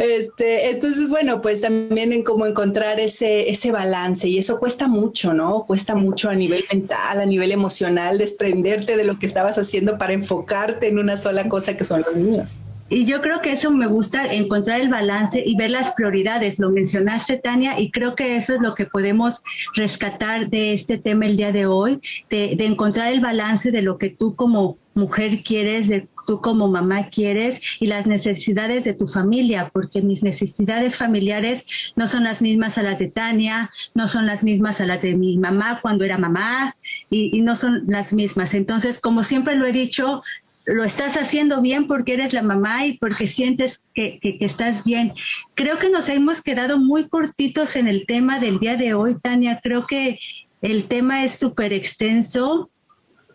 Este, 0.00 0.70
entonces, 0.70 1.10
bueno, 1.10 1.42
pues 1.42 1.60
también 1.60 2.14
en 2.14 2.22
cómo 2.22 2.46
encontrar 2.46 2.98
ese, 2.98 3.50
ese 3.50 3.70
balance 3.70 4.26
y 4.26 4.38
eso 4.38 4.58
cuesta 4.58 4.88
mucho, 4.88 5.34
¿no? 5.34 5.66
Cuesta 5.66 5.94
mucho 5.94 6.30
a 6.30 6.34
nivel 6.34 6.64
mental, 6.72 7.20
a 7.20 7.26
nivel 7.26 7.52
emocional, 7.52 8.16
desprenderte 8.16 8.96
de 8.96 9.04
lo 9.04 9.18
que 9.18 9.26
estabas 9.26 9.58
haciendo 9.58 9.98
para 9.98 10.14
enfocarte 10.14 10.88
en 10.88 10.98
una 10.98 11.18
sola 11.18 11.50
cosa 11.50 11.76
que 11.76 11.84
son 11.84 12.00
los 12.00 12.16
niños. 12.16 12.60
Y 12.88 13.04
yo 13.04 13.20
creo 13.20 13.42
que 13.42 13.52
eso 13.52 13.70
me 13.70 13.86
gusta, 13.86 14.32
encontrar 14.32 14.80
el 14.80 14.88
balance 14.88 15.40
y 15.46 15.54
ver 15.54 15.70
las 15.70 15.92
prioridades. 15.92 16.58
Lo 16.58 16.70
mencionaste, 16.70 17.36
Tania, 17.36 17.78
y 17.78 17.90
creo 17.92 18.16
que 18.16 18.36
eso 18.36 18.54
es 18.54 18.60
lo 18.62 18.74
que 18.74 18.86
podemos 18.86 19.42
rescatar 19.74 20.48
de 20.48 20.72
este 20.72 20.96
tema 20.96 21.26
el 21.26 21.36
día 21.36 21.52
de 21.52 21.66
hoy, 21.66 22.00
de, 22.30 22.56
encontrar 22.64 23.12
el 23.12 23.20
balance 23.20 23.70
de 23.70 23.82
lo 23.82 23.98
que 23.98 24.08
tú 24.08 24.34
como 24.34 24.76
mujer 24.94 25.42
quieres, 25.44 25.88
de 25.88 26.08
tú 26.30 26.40
como 26.40 26.68
mamá 26.68 27.08
quieres 27.10 27.60
y 27.80 27.88
las 27.88 28.06
necesidades 28.06 28.84
de 28.84 28.94
tu 28.94 29.08
familia, 29.08 29.68
porque 29.72 30.00
mis 30.00 30.22
necesidades 30.22 30.96
familiares 30.96 31.92
no 31.96 32.06
son 32.06 32.22
las 32.22 32.40
mismas 32.40 32.78
a 32.78 32.84
las 32.84 33.00
de 33.00 33.08
Tania, 33.08 33.68
no 33.94 34.06
son 34.06 34.26
las 34.26 34.44
mismas 34.44 34.80
a 34.80 34.86
las 34.86 35.02
de 35.02 35.16
mi 35.16 35.38
mamá 35.38 35.80
cuando 35.82 36.04
era 36.04 36.18
mamá 36.18 36.76
y, 37.10 37.42
no 37.42 37.56
son 37.56 37.82
las 37.88 38.12
mismas. 38.12 38.54
Entonces, 38.54 39.00
como 39.00 39.24
siempre 39.24 39.56
lo 39.56 39.66
he 39.66 39.72
dicho, 39.72 40.22
lo 40.66 40.84
estás 40.84 41.16
haciendo 41.16 41.60
bien 41.62 41.88
porque 41.88 42.14
eres 42.14 42.32
la 42.32 42.42
mamá 42.42 42.86
y 42.86 42.96
porque 42.98 43.26
sientes 43.26 43.88
que, 43.92 44.20
estás 44.38 44.84
bien. 44.84 45.12
Creo 45.56 45.80
que 45.80 45.90
nos 45.90 46.08
hemos 46.08 46.42
quedado 46.42 46.78
muy 46.78 47.08
cortitos 47.08 47.74
en 47.74 47.88
el 47.88 48.06
tema 48.06 48.38
del 48.38 48.60
día 48.60 48.76
de 48.76 48.94
hoy, 48.94 49.16
Tania. 49.20 49.58
Creo 49.60 49.84
que 49.88 50.20
el 50.62 50.84
tema 50.84 51.24
es 51.24 51.40
súper 51.40 51.72
extenso. 51.72 52.70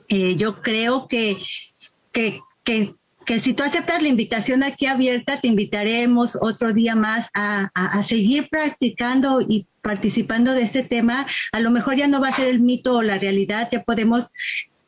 Eh, 0.08 0.38
yo 0.38 0.62
creo 0.62 1.10
que, 1.10 1.36
que, 2.14 2.40
que, 2.66 2.96
si 3.40 3.54
tú 3.54 3.64
aceptas 3.64 4.02
la 4.02 4.10
invitación 4.10 4.62
aquí 4.64 4.88
abierta, 4.88 5.40
te 5.40 5.48
invitaremos 5.48 6.38
otro 6.42 6.74
día 6.74 6.96
más 6.96 7.30
a, 7.34 7.72
a, 7.74 8.04
seguir 8.04 8.50
practicando 8.50 9.40
y 9.42 9.68
participando 9.82 10.54
de 10.54 10.64
este 10.64 10.84
tema. 10.84 11.26
A 11.52 11.60
lo 11.60 11.72
mejor 11.72 11.96
ya 11.96 12.08
no 12.08 12.20
va 12.20 12.28
a 12.28 12.34
ser 12.34 12.50
el 12.50 12.60
mito 12.60 12.98
o 12.98 13.02
la 13.02 13.18
realidad, 13.18 13.70
ya 13.72 13.84
podemos 13.84 14.32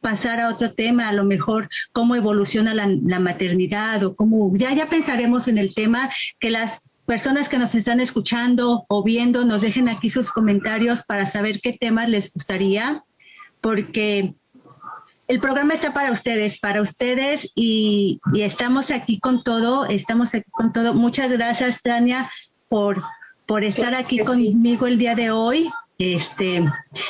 pasar 0.02 0.40
a 0.40 0.50
otro 0.50 0.74
tema, 0.74 1.10
a 1.10 1.14
lo 1.14 1.24
mejor 1.24 1.70
cómo 1.92 2.16
evoluciona 2.16 2.74
la, 2.74 2.88
la, 2.88 3.20
maternidad 3.20 4.04
o 4.04 4.16
cómo, 4.16 4.52
ya, 4.56 4.74
ya 4.74 4.88
pensaremos 4.88 5.48
en 5.48 5.58
el 5.58 5.74
tema, 5.74 6.10
que 6.40 6.52
las 6.52 6.92
personas 7.06 7.50
que 7.50 7.58
nos 7.58 7.74
están 7.74 8.00
escuchando 8.00 8.86
o 8.90 9.04
viendo 9.04 9.46
nos 9.46 9.62
dejen 9.62 9.90
aquí 9.90 10.10
sus 10.10 10.32
comentarios 10.32 11.04
para 11.04 11.26
saber 11.26 11.62
qué 11.62 11.74
temas 11.74 12.10
les 12.10 12.34
gustaría, 12.34 13.04
porque 13.62 14.36
el 15.28 15.40
programa 15.42 15.74
está 15.74 15.94
para 15.94 16.12
ustedes, 16.12 16.60
para 16.60 16.82
ustedes 16.82 17.52
y, 17.56 18.20
estamos 18.36 18.92
aquí 18.92 19.20
con 19.20 19.44
todo, 19.44 19.86
estamos 19.86 20.34
aquí 20.34 20.50
con 20.52 20.72
todo. 20.72 20.94
Muchas 20.94 21.32
gracias, 21.32 21.82
Tania, 21.82 22.32
por, 22.70 23.04
por 23.46 23.64
estar 23.64 23.94
aquí 23.94 24.20
conmigo 24.20 24.88
el 24.88 24.98
día 24.98 25.16
de 25.16 25.32
hoy. 25.32 25.70
Este, 25.98 26.64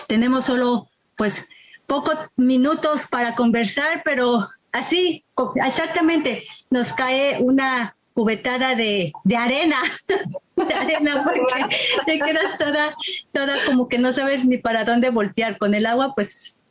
tenemos 0.08 0.46
solo, 0.46 0.90
pues, 1.16 1.48
pocos 1.86 2.18
minutos 2.36 3.08
para 3.08 3.36
conversar, 3.36 4.02
pero 4.04 4.48
así, 4.72 5.24
exactamente, 5.64 6.44
nos 6.72 6.94
cae 6.94 7.38
una 7.40 7.96
cubetada 8.14 8.74
de, 8.74 9.14
de 9.26 9.38
arena, 9.38 9.78
de 10.56 10.74
arena, 10.74 11.24
porque 11.48 11.76
te 12.08 12.20
quedas 12.20 12.58
toda, 12.58 12.96
toda 13.32 13.56
como 13.68 13.88
que 13.88 14.00
no 14.00 14.12
sabes 14.12 14.44
ni 14.44 14.58
para 14.58 14.86
dónde 14.86 15.12
voltear. 15.12 15.60
Con 15.60 15.76
el 15.76 15.86
agua, 15.86 16.14
pues 16.16 16.64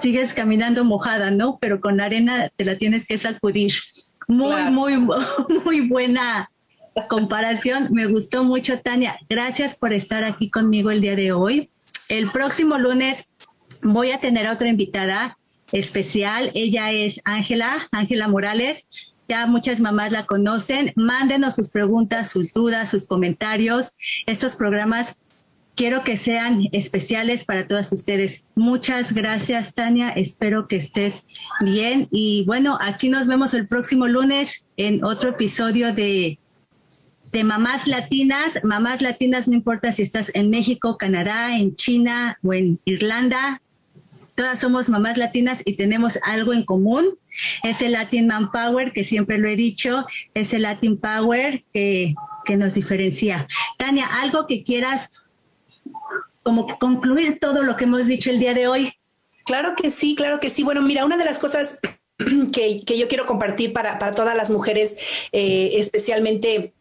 sigues 0.00 0.34
caminando 0.34 0.84
mojada, 0.84 1.30
¿no? 1.30 1.58
Pero 1.60 1.80
con 1.80 1.96
la 1.96 2.04
arena 2.04 2.50
te 2.54 2.64
la 2.64 2.76
tienes 2.76 3.06
que 3.06 3.18
sacudir. 3.18 3.72
Muy, 4.28 4.70
muy, 4.70 4.96
muy 5.64 5.80
buena 5.88 6.50
comparación. 7.08 7.88
Me 7.90 8.06
gustó 8.06 8.44
mucho, 8.44 8.80
Tania. 8.80 9.18
Gracias 9.28 9.76
por 9.76 9.92
estar 9.92 10.24
aquí 10.24 10.50
conmigo 10.50 10.90
el 10.90 11.00
día 11.00 11.16
de 11.16 11.32
hoy. 11.32 11.70
El 12.08 12.30
próximo 12.32 12.78
lunes 12.78 13.32
voy 13.82 14.10
a 14.10 14.20
tener 14.20 14.46
a 14.46 14.52
otra 14.52 14.68
invitada 14.68 15.38
especial. 15.72 16.50
Ella 16.54 16.92
es 16.92 17.20
Ángela, 17.24 17.88
Ángela 17.92 18.28
Morales. 18.28 18.88
Ya 19.28 19.46
muchas 19.46 19.80
mamás 19.80 20.10
la 20.10 20.26
conocen. 20.26 20.92
Mándenos 20.96 21.54
sus 21.54 21.70
preguntas, 21.70 22.30
sus 22.30 22.52
dudas, 22.52 22.90
sus 22.90 23.06
comentarios. 23.06 23.96
Estos 24.26 24.56
programas 24.56 25.19
quiero 25.80 26.04
que 26.04 26.18
sean 26.18 26.68
especiales 26.72 27.46
para 27.46 27.66
todas 27.66 27.90
ustedes. 27.90 28.46
Muchas 28.54 29.14
gracias, 29.14 29.72
Tania. 29.72 30.10
Espero 30.10 30.68
que 30.68 30.76
estés 30.76 31.24
bien. 31.62 32.06
Y 32.10 32.44
bueno, 32.46 32.76
aquí 32.82 33.08
nos 33.08 33.26
vemos 33.28 33.54
el 33.54 33.66
próximo 33.66 34.06
lunes 34.06 34.66
en 34.76 35.02
otro 35.02 35.30
episodio 35.30 35.94
de, 35.94 36.38
de 37.32 37.44
Mamás 37.44 37.86
Latinas. 37.86 38.62
Mamás 38.62 39.00
Latinas, 39.00 39.48
no 39.48 39.54
importa 39.54 39.90
si 39.90 40.02
estás 40.02 40.30
en 40.34 40.50
México, 40.50 40.98
Canadá, 40.98 41.56
en 41.56 41.74
China 41.74 42.38
o 42.42 42.52
en 42.52 42.78
Irlanda. 42.84 43.62
Todas 44.34 44.60
somos 44.60 44.90
mamás 44.90 45.16
latinas 45.16 45.62
y 45.64 45.76
tenemos 45.76 46.18
algo 46.24 46.52
en 46.52 46.62
común. 46.62 47.06
Es 47.62 47.80
el 47.80 47.92
Latin 47.92 48.26
Man 48.26 48.52
Power, 48.52 48.92
que 48.92 49.04
siempre 49.04 49.38
lo 49.38 49.48
he 49.48 49.56
dicho, 49.56 50.04
es 50.34 50.52
el 50.52 50.62
Latin 50.62 50.98
Power 50.98 51.64
que, 51.72 52.14
que 52.44 52.58
nos 52.58 52.74
diferencia. 52.74 53.48
Tania, 53.78 54.06
algo 54.20 54.46
que 54.46 54.62
quieras 54.62 55.24
como 56.42 56.78
concluir 56.78 57.38
todo 57.40 57.62
lo 57.62 57.76
que 57.76 57.84
hemos 57.84 58.06
dicho 58.06 58.30
el 58.30 58.38
día 58.38 58.54
de 58.54 58.68
hoy. 58.68 58.92
Claro 59.44 59.74
que 59.76 59.90
sí, 59.90 60.14
claro 60.14 60.40
que 60.40 60.50
sí. 60.50 60.62
Bueno, 60.62 60.82
mira, 60.82 61.04
una 61.04 61.16
de 61.16 61.24
las 61.24 61.38
cosas 61.38 61.78
que, 62.52 62.82
yo 62.84 63.08
quiero 63.08 63.26
compartir 63.26 63.72
para, 63.72 63.98
todas 64.12 64.36
las 64.36 64.50
mujeres, 64.50 64.96
eh, 65.32 65.72
especialmente 65.74 66.74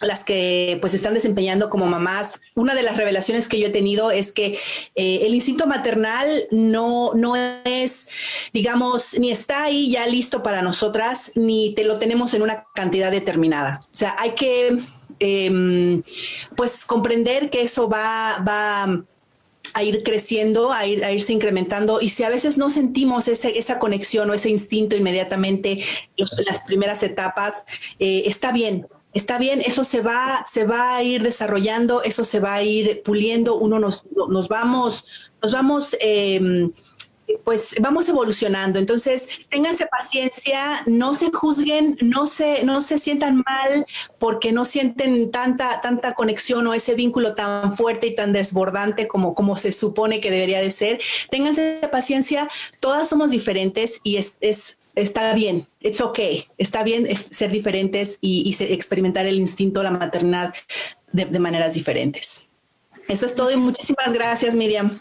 las 0.00 0.24
que 0.24 0.76
pues 0.80 0.92
están 0.92 1.14
desempeñando 1.14 1.70
como 1.70 1.86
mamás, 1.86 2.40
una 2.56 2.74
de 2.74 2.82
las 2.82 2.96
revelaciones 2.96 3.46
que 3.46 3.60
yo 3.60 3.68
he 3.68 3.70
tenido 3.70 4.10
es 4.10 4.32
que 4.32 4.58
eh, 4.96 5.20
el 5.22 5.34
instinto 5.34 5.68
maternal 5.68 6.28
no, 6.50 7.14
no 7.14 7.36
es, 7.64 8.08
digamos, 8.52 9.16
ni 9.18 9.30
está 9.30 9.64
ahí 9.64 9.90
ya 9.90 10.06
listo 10.06 10.42
para 10.42 10.62
nosotras, 10.62 11.30
ni 11.36 11.74
te 11.74 11.84
lo 11.84 12.00
tenemos 12.00 12.34
en 12.34 12.42
una 12.42 12.64
cantidad 12.74 13.12
determinada. 13.12 13.86
O 13.92 13.96
sea, 13.96 14.16
hay 14.18 14.32
que 14.32 14.82
Em, 15.20 15.63
pues 16.56 16.84
comprender 16.84 17.50
que 17.50 17.62
eso 17.62 17.88
va, 17.88 18.42
va 18.46 19.04
a 19.74 19.82
ir 19.82 20.02
creciendo, 20.02 20.72
a, 20.72 20.86
ir, 20.86 21.04
a 21.04 21.12
irse 21.12 21.32
incrementando. 21.32 22.00
Y 22.00 22.08
si 22.08 22.22
a 22.22 22.28
veces 22.28 22.58
no 22.58 22.70
sentimos 22.70 23.28
ese, 23.28 23.58
esa 23.58 23.78
conexión 23.78 24.30
o 24.30 24.34
ese 24.34 24.50
instinto 24.50 24.96
inmediatamente 24.96 25.84
en 26.16 26.44
las 26.46 26.60
primeras 26.60 27.02
etapas, 27.02 27.64
eh, 27.98 28.22
está 28.26 28.52
bien. 28.52 28.86
Está 29.12 29.38
bien, 29.38 29.60
eso 29.64 29.84
se 29.84 30.00
va, 30.00 30.44
se 30.48 30.64
va 30.64 30.96
a 30.96 31.02
ir 31.04 31.22
desarrollando, 31.22 32.02
eso 32.02 32.24
se 32.24 32.40
va 32.40 32.54
a 32.54 32.62
ir 32.64 33.00
puliendo, 33.04 33.54
uno 33.56 33.78
nos, 33.78 34.02
nos 34.28 34.48
vamos, 34.48 35.06
nos 35.40 35.52
vamos 35.52 35.96
eh, 36.00 36.68
pues 37.44 37.76
vamos 37.80 38.08
evolucionando. 38.08 38.78
Entonces, 38.78 39.28
ténganse 39.50 39.86
paciencia, 39.86 40.82
no 40.86 41.14
se 41.14 41.30
juzguen, 41.30 41.96
no 42.00 42.26
se, 42.26 42.64
no 42.64 42.82
se 42.82 42.98
sientan 42.98 43.42
mal 43.46 43.86
porque 44.18 44.52
no 44.52 44.64
sienten 44.64 45.30
tanta, 45.30 45.80
tanta 45.80 46.14
conexión 46.14 46.66
o 46.66 46.74
ese 46.74 46.94
vínculo 46.94 47.34
tan 47.34 47.76
fuerte 47.76 48.08
y 48.08 48.16
tan 48.16 48.32
desbordante 48.32 49.06
como, 49.06 49.34
como 49.34 49.56
se 49.56 49.72
supone 49.72 50.20
que 50.20 50.30
debería 50.30 50.60
de 50.60 50.70
ser. 50.70 51.00
Ténganse 51.30 51.80
paciencia, 51.92 52.48
todas 52.80 53.08
somos 53.08 53.30
diferentes 53.30 54.00
y 54.02 54.16
es, 54.16 54.38
está 54.94 55.34
bien, 55.34 55.68
it's 55.80 56.00
okay, 56.00 56.44
está 56.56 56.82
bien 56.82 57.06
ser 57.30 57.50
diferentes 57.50 58.18
y, 58.20 58.54
experimentar 58.58 59.26
el 59.26 59.36
instinto, 59.36 59.82
la 59.82 59.90
maternidad 59.90 60.54
de, 61.12 61.26
de 61.26 61.38
maneras 61.38 61.74
diferentes. 61.74 62.48
Eso 63.08 63.26
es 63.26 63.34
todo 63.34 63.50
y 63.50 63.56
muchísimas 63.56 64.12
gracias, 64.14 64.54
Miriam. 64.54 64.98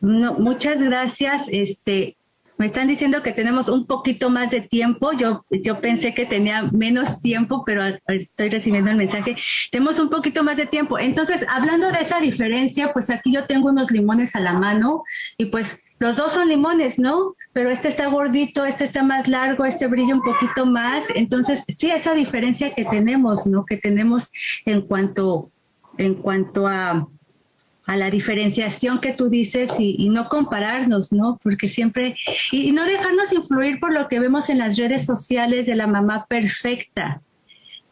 No, 0.00 0.34
muchas 0.34 0.82
gracias. 0.82 1.48
Este, 1.50 2.16
me 2.58 2.66
están 2.66 2.88
diciendo 2.88 3.22
que 3.22 3.32
tenemos 3.32 3.68
un 3.68 3.86
poquito 3.86 4.30
más 4.30 4.50
de 4.50 4.62
tiempo. 4.62 5.12
Yo, 5.12 5.44
yo 5.50 5.80
pensé 5.80 6.14
que 6.14 6.24
tenía 6.24 6.62
menos 6.72 7.20
tiempo, 7.20 7.64
pero 7.66 7.82
estoy 8.06 8.48
recibiendo 8.48 8.90
el 8.90 8.96
mensaje. 8.96 9.36
Tenemos 9.70 9.98
un 9.98 10.08
poquito 10.08 10.42
más 10.42 10.56
de 10.56 10.66
tiempo. 10.66 10.98
Entonces, 10.98 11.44
hablando 11.50 11.92
de 11.92 12.00
esa 12.00 12.18
diferencia, 12.20 12.92
pues 12.92 13.10
aquí 13.10 13.32
yo 13.32 13.44
tengo 13.44 13.68
unos 13.68 13.90
limones 13.90 14.34
a 14.36 14.40
la 14.40 14.54
mano 14.54 15.04
y 15.36 15.46
pues 15.46 15.82
los 15.98 16.16
dos 16.16 16.32
son 16.32 16.48
limones, 16.48 16.98
¿no? 16.98 17.34
Pero 17.52 17.68
este 17.68 17.88
está 17.88 18.06
gordito, 18.06 18.64
este 18.64 18.84
está 18.84 19.02
más 19.02 19.28
largo, 19.28 19.66
este 19.66 19.86
brilla 19.86 20.14
un 20.14 20.22
poquito 20.22 20.64
más. 20.64 21.04
Entonces, 21.14 21.64
sí, 21.68 21.90
esa 21.90 22.14
diferencia 22.14 22.74
que 22.74 22.86
tenemos, 22.86 23.46
¿no? 23.46 23.66
Que 23.66 23.76
tenemos 23.76 24.30
en 24.64 24.80
cuanto, 24.80 25.50
en 25.98 26.14
cuanto 26.14 26.66
a, 26.66 27.06
a 27.86 27.96
la 27.96 28.10
diferenciación 28.10 28.98
que 29.00 29.12
tú 29.12 29.28
dices 29.28 29.70
y, 29.78 30.08
no 30.08 30.28
compararnos, 30.28 31.12
¿no? 31.12 31.38
Porque 31.42 31.68
siempre, 31.68 32.16
y, 32.50 32.72
no 32.72 32.84
dejarnos 32.84 33.32
influir 33.32 33.78
por 33.78 33.92
lo 33.92 34.08
que 34.08 34.18
vemos 34.18 34.50
en 34.50 34.58
las 34.58 34.76
redes 34.76 35.06
sociales 35.06 35.66
de 35.66 35.76
la 35.76 35.86
mamá 35.86 36.26
perfecta, 36.26 37.22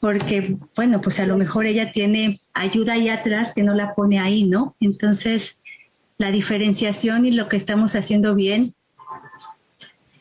porque, 0.01 0.57
bueno, 0.75 1.01
pues 1.01 1.21
a 1.21 1.27
lo 1.27 1.39
mejor 1.39 1.67
ella 1.67 1.93
tiene 1.93 2.41
ayuda 2.53 2.95
ahí 2.95 3.09
atrás 3.09 3.53
que 3.55 3.63
no 3.63 3.75
la 3.75 3.95
pone 3.95 4.19
ahí, 4.19 4.45
¿no? 4.45 4.77
Entonces, 4.81 5.63
la 6.19 6.31
diferenciación 6.31 7.25
y 7.25 7.31
lo 7.31 7.49
que 7.49 7.57
estamos 7.57 7.95
haciendo 7.95 8.35
bien. 8.35 8.75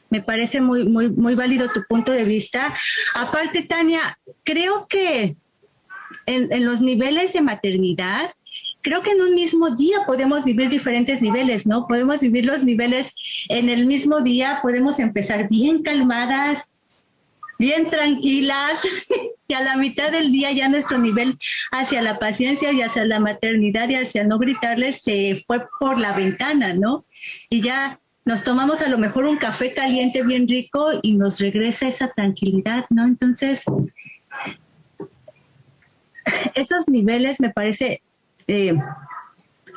Me 0.09 0.21
parece 0.21 0.61
muy, 0.61 0.87
muy, 0.87 1.09
muy 1.09 1.33
válido 1.33 1.69
tu 1.69 1.83
punto 1.89 2.11
de 2.11 2.23
vista. 2.23 2.73
Aparte, 3.15 3.63
Tania, 3.63 4.17
creo 4.43 4.87
que 4.87 5.35
en, 6.25 6.65
los 6.65 6.81
niveles 6.81 7.33
de 7.33 7.41
maternidad, 7.41 8.31
creo 8.83 9.01
que 9.01 9.11
en 9.11 9.21
un 9.21 9.33
mismo 9.33 9.75
día 9.75 9.99
podemos 10.05 10.43
vivir 10.43 10.69
diferentes 10.69 11.21
niveles, 11.21 11.65
¿no? 11.65 11.87
Podemos 11.87 12.19
vivir 12.19 12.45
los 12.45 12.63
niveles 12.63 13.11
en 13.49 13.69
el 13.69 13.87
mismo 13.87 14.21
día, 14.21 14.59
podemos 14.61 14.99
empezar 14.99 15.47
bien 15.49 15.81
calmadas, 15.81 16.73
bien 17.57 17.87
tranquilas 17.87 18.81
y 19.47 19.53
a 19.53 19.61
la 19.61 19.77
mitad 19.77 20.11
del 20.11 20.31
día 20.31 20.51
ya 20.51 20.67
nuestro 20.67 20.97
nivel 20.97 21.37
hacia 21.71 22.01
la 22.01 22.19
paciencia 22.19 22.73
y 22.73 22.81
hacia 22.81 23.05
la 23.05 23.19
maternidad 23.19 23.87
y 23.87 23.95
hacia 23.95 24.25
no 24.25 24.37
gritarles 24.37 25.01
se 25.01 25.41
fue 25.47 25.65
por 25.79 25.97
la 25.97 26.11
ventana, 26.11 26.73
¿no? 26.73 27.05
Y 27.49 27.61
ya 27.61 28.01
nos 28.25 28.43
tomamos 28.43 28.81
a 28.81 28.89
lo 28.89 28.97
mejor 28.97 29.23
un 29.25 29.37
café 29.37 29.73
caliente 29.73 30.23
bien 30.23 30.45
rico 30.45 30.91
y 31.01 31.15
nos 31.15 31.39
regresa 31.39 31.87
esa 31.87 32.09
tranquilidad, 32.09 32.85
¿no? 32.89 33.05
Entonces, 33.05 33.63
esos 36.53 36.89
niveles 36.89 37.39
me 37.39 37.49
parece 37.49 38.01
eh, 38.47 38.75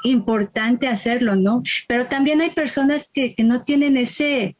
importante 0.04 0.88
hacerlo, 0.88 1.36
¿no? 1.36 1.62
Pero 1.88 2.06
también 2.06 2.40
hay 2.40 2.50
personas 2.50 3.10
que, 3.12 3.34
que 3.34 3.44
no 3.44 3.62
tienen 3.62 3.96
ese, 3.96 4.56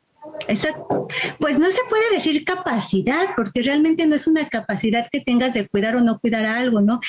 Exacto. 0.48 1.08
Pues 1.38 1.58
no 1.58 1.70
se 1.70 1.80
puede 1.88 2.10
decir 2.12 2.44
capacidad, 2.44 3.34
porque 3.36 3.62
realmente 3.62 4.06
no 4.06 4.14
es 4.14 4.26
una 4.26 4.48
capacidad 4.48 5.08
que 5.10 5.20
tengas 5.20 5.54
de 5.54 5.68
cuidar 5.68 5.96
o 5.96 6.00
no 6.00 6.18
cuidar 6.18 6.44
a 6.44 6.58
algo, 6.58 6.80
¿no? 6.80 7.00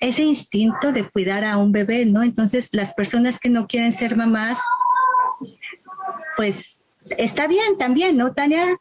Ese 0.00 0.22
instinto 0.22 0.92
de 0.92 1.08
cuidar 1.08 1.44
a 1.44 1.56
un 1.56 1.72
bebé, 1.72 2.04
¿no? 2.04 2.22
Entonces, 2.22 2.70
las 2.72 2.92
personas 2.94 3.38
que 3.38 3.48
no 3.48 3.66
quieren 3.66 3.92
ser 3.92 4.16
mamás, 4.16 4.58
pues 6.36 6.82
está 7.16 7.46
bien 7.46 7.78
también, 7.78 8.16
¿no, 8.16 8.32
Tania? 8.32 8.76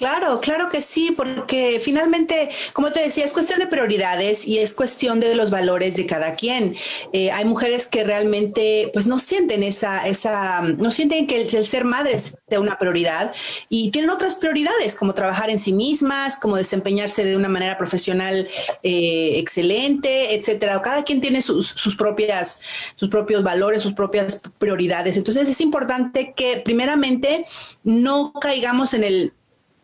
Claro, 0.00 0.40
claro 0.40 0.70
que 0.70 0.80
sí, 0.80 1.12
porque 1.14 1.78
finalmente, 1.84 2.48
como 2.72 2.90
te 2.90 3.00
decía, 3.00 3.22
es 3.22 3.34
cuestión 3.34 3.58
de 3.58 3.66
prioridades 3.66 4.48
y 4.48 4.56
es 4.56 4.72
cuestión 4.72 5.20
de 5.20 5.34
los 5.34 5.50
valores 5.50 5.94
de 5.94 6.06
cada 6.06 6.36
quien. 6.36 6.74
Eh, 7.12 7.30
hay 7.30 7.44
mujeres 7.44 7.86
que 7.86 8.02
realmente, 8.02 8.88
pues, 8.94 9.06
no 9.06 9.18
sienten 9.18 9.62
esa, 9.62 10.08
esa, 10.08 10.62
no 10.62 10.90
sienten 10.90 11.26
que 11.26 11.42
el, 11.42 11.66
ser 11.66 11.84
madre 11.84 12.18
sea 12.18 12.60
una 12.60 12.78
prioridad 12.78 13.34
y 13.68 13.90
tienen 13.90 14.08
otras 14.08 14.36
prioridades, 14.36 14.96
como 14.96 15.12
trabajar 15.12 15.50
en 15.50 15.58
sí 15.58 15.74
mismas, 15.74 16.38
como 16.38 16.56
desempeñarse 16.56 17.22
de 17.22 17.36
una 17.36 17.50
manera 17.50 17.76
profesional 17.76 18.48
eh, 18.82 19.32
excelente, 19.36 20.34
etcétera. 20.34 20.80
Cada 20.80 21.04
quien 21.04 21.20
tiene 21.20 21.42
sus, 21.42 21.66
sus 21.66 21.94
propias, 21.94 22.60
sus 22.96 23.10
propios 23.10 23.42
valores, 23.42 23.82
sus 23.82 23.92
propias 23.92 24.40
prioridades. 24.56 25.18
Entonces, 25.18 25.46
es 25.46 25.60
importante 25.60 26.32
que, 26.34 26.56
primeramente, 26.64 27.44
no 27.84 28.32
caigamos 28.32 28.94
en 28.94 29.04
el 29.04 29.34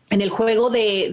en 0.09 0.21
el 0.21 0.29
juego 0.29 0.69
de, 0.69 1.09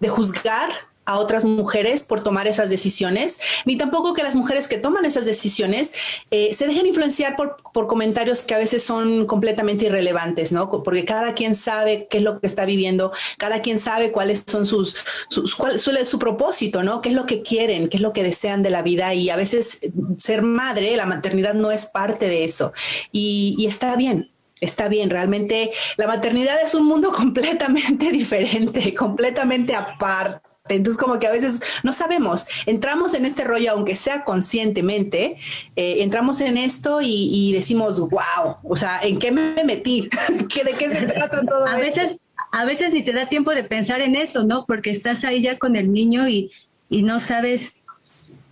de, 0.00 0.08
juzgar 0.08 0.70
a 1.04 1.18
otras 1.18 1.44
mujeres 1.44 2.04
por 2.04 2.22
tomar 2.22 2.46
esas 2.46 2.70
decisiones, 2.70 3.40
ni 3.64 3.76
tampoco 3.76 4.14
que 4.14 4.22
las 4.22 4.36
mujeres 4.36 4.68
que 4.68 4.78
toman 4.78 5.04
esas 5.04 5.24
decisiones 5.24 5.94
eh, 6.30 6.54
se 6.54 6.66
dejen 6.68 6.86
influenciar 6.86 7.36
por, 7.36 7.56
comentarios 7.88 8.42
que 8.42 8.54
a 8.54 8.58
veces 8.58 8.84
son 8.84 9.26
completamente 9.26 9.86
irrelevantes, 9.86 10.52
¿no? 10.52 10.70
Porque 10.70 11.04
cada 11.04 11.34
quien 11.34 11.56
sabe 11.56 12.06
qué 12.08 12.18
es 12.18 12.22
lo 12.22 12.40
que 12.40 12.46
está 12.46 12.64
viviendo, 12.64 13.12
cada 13.38 13.62
quien 13.62 13.80
sabe 13.80 14.12
cuáles 14.12 14.44
son 14.46 14.64
sus, 14.64 14.96
sus 15.28 15.56
cuál 15.56 15.80
suele 15.80 16.06
su 16.06 16.18
propósito, 16.18 16.82
¿no? 16.84 17.00
Qué 17.00 17.08
es 17.08 17.14
lo 17.14 17.26
que 17.26 17.42
quieren, 17.42 17.88
qué 17.88 17.96
es 17.96 18.02
lo 18.02 18.12
que 18.12 18.22
desean 18.22 18.62
de 18.62 18.70
la 18.70 18.82
vida 18.82 19.12
y 19.14 19.30
a 19.30 19.36
veces 19.36 19.80
ser 20.18 20.42
madre, 20.42 20.96
la 20.96 21.06
maternidad 21.06 21.54
no 21.54 21.72
es 21.72 21.86
parte 21.86 22.28
de 22.28 22.44
eso 22.44 22.72
y 23.10 23.64
está 23.66 23.96
bien, 23.96 24.31
está 24.62 24.88
bien, 24.88 25.10
realmente 25.10 25.72
la 25.96 26.06
maternidad 26.06 26.56
es 26.62 26.74
un 26.74 26.86
mundo 26.86 27.12
completamente 27.16 28.10
diferente, 28.10 28.94
completamente 28.94 29.74
aparte. 29.74 30.40
Entonces, 30.68 31.02
como 31.02 31.18
que 31.18 31.26
a 31.26 31.32
veces 31.32 31.60
no 31.82 31.92
sabemos, 31.92 32.46
entramos 32.66 33.14
en 33.14 33.26
este 33.26 33.42
rollo, 33.42 33.72
aunque 33.72 33.96
sea 33.96 34.24
conscientemente, 34.24 35.36
eh, 35.74 35.96
entramos 36.02 36.40
en 36.40 36.56
esto 36.56 37.00
y, 37.02 37.52
decimos, 37.52 37.98
wow, 37.98 38.58
o 38.62 38.76
sea, 38.76 39.00
¿en 39.02 39.18
qué 39.18 39.32
me 39.32 39.64
metí? 39.64 40.08
¿De 40.28 40.72
qué 40.78 40.88
se 40.88 41.06
trata 41.06 41.42
todo 41.44 41.66
a 41.66 41.76
Veces, 41.78 42.28
a 42.52 42.64
veces 42.64 42.92
ni 42.92 43.02
te 43.02 43.12
da 43.12 43.26
tiempo 43.26 43.50
de 43.50 43.64
pensar 43.64 44.02
en 44.02 44.14
eso, 44.14 44.44
¿no? 44.44 44.64
Porque 44.64 44.90
estás 44.90 45.24
ahí 45.24 45.42
ya 45.42 45.58
con 45.58 45.74
el 45.74 45.92
niño 45.92 46.28
y, 46.28 46.50
y 46.88 47.02
no 47.02 47.18
sabes 47.18 47.82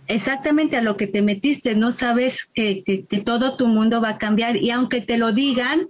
exactamente 0.07 0.75
a 0.75 0.81
lo 0.81 0.97
que 0.97 1.07
te 1.07 1.21
metiste, 1.21 1.75
no 1.75 1.93
sabes 1.93 2.45
que, 2.45 2.83
que, 2.83 3.05
que 3.05 3.19
todo 3.19 3.55
tu 3.55 3.67
mundo 3.67 4.01
va 4.01 4.09
a 4.09 4.17
cambiar 4.17 4.57
y 4.57 4.69
aunque 4.71 4.99
te 4.99 5.17
lo 5.17 5.31
digan, 5.31 5.89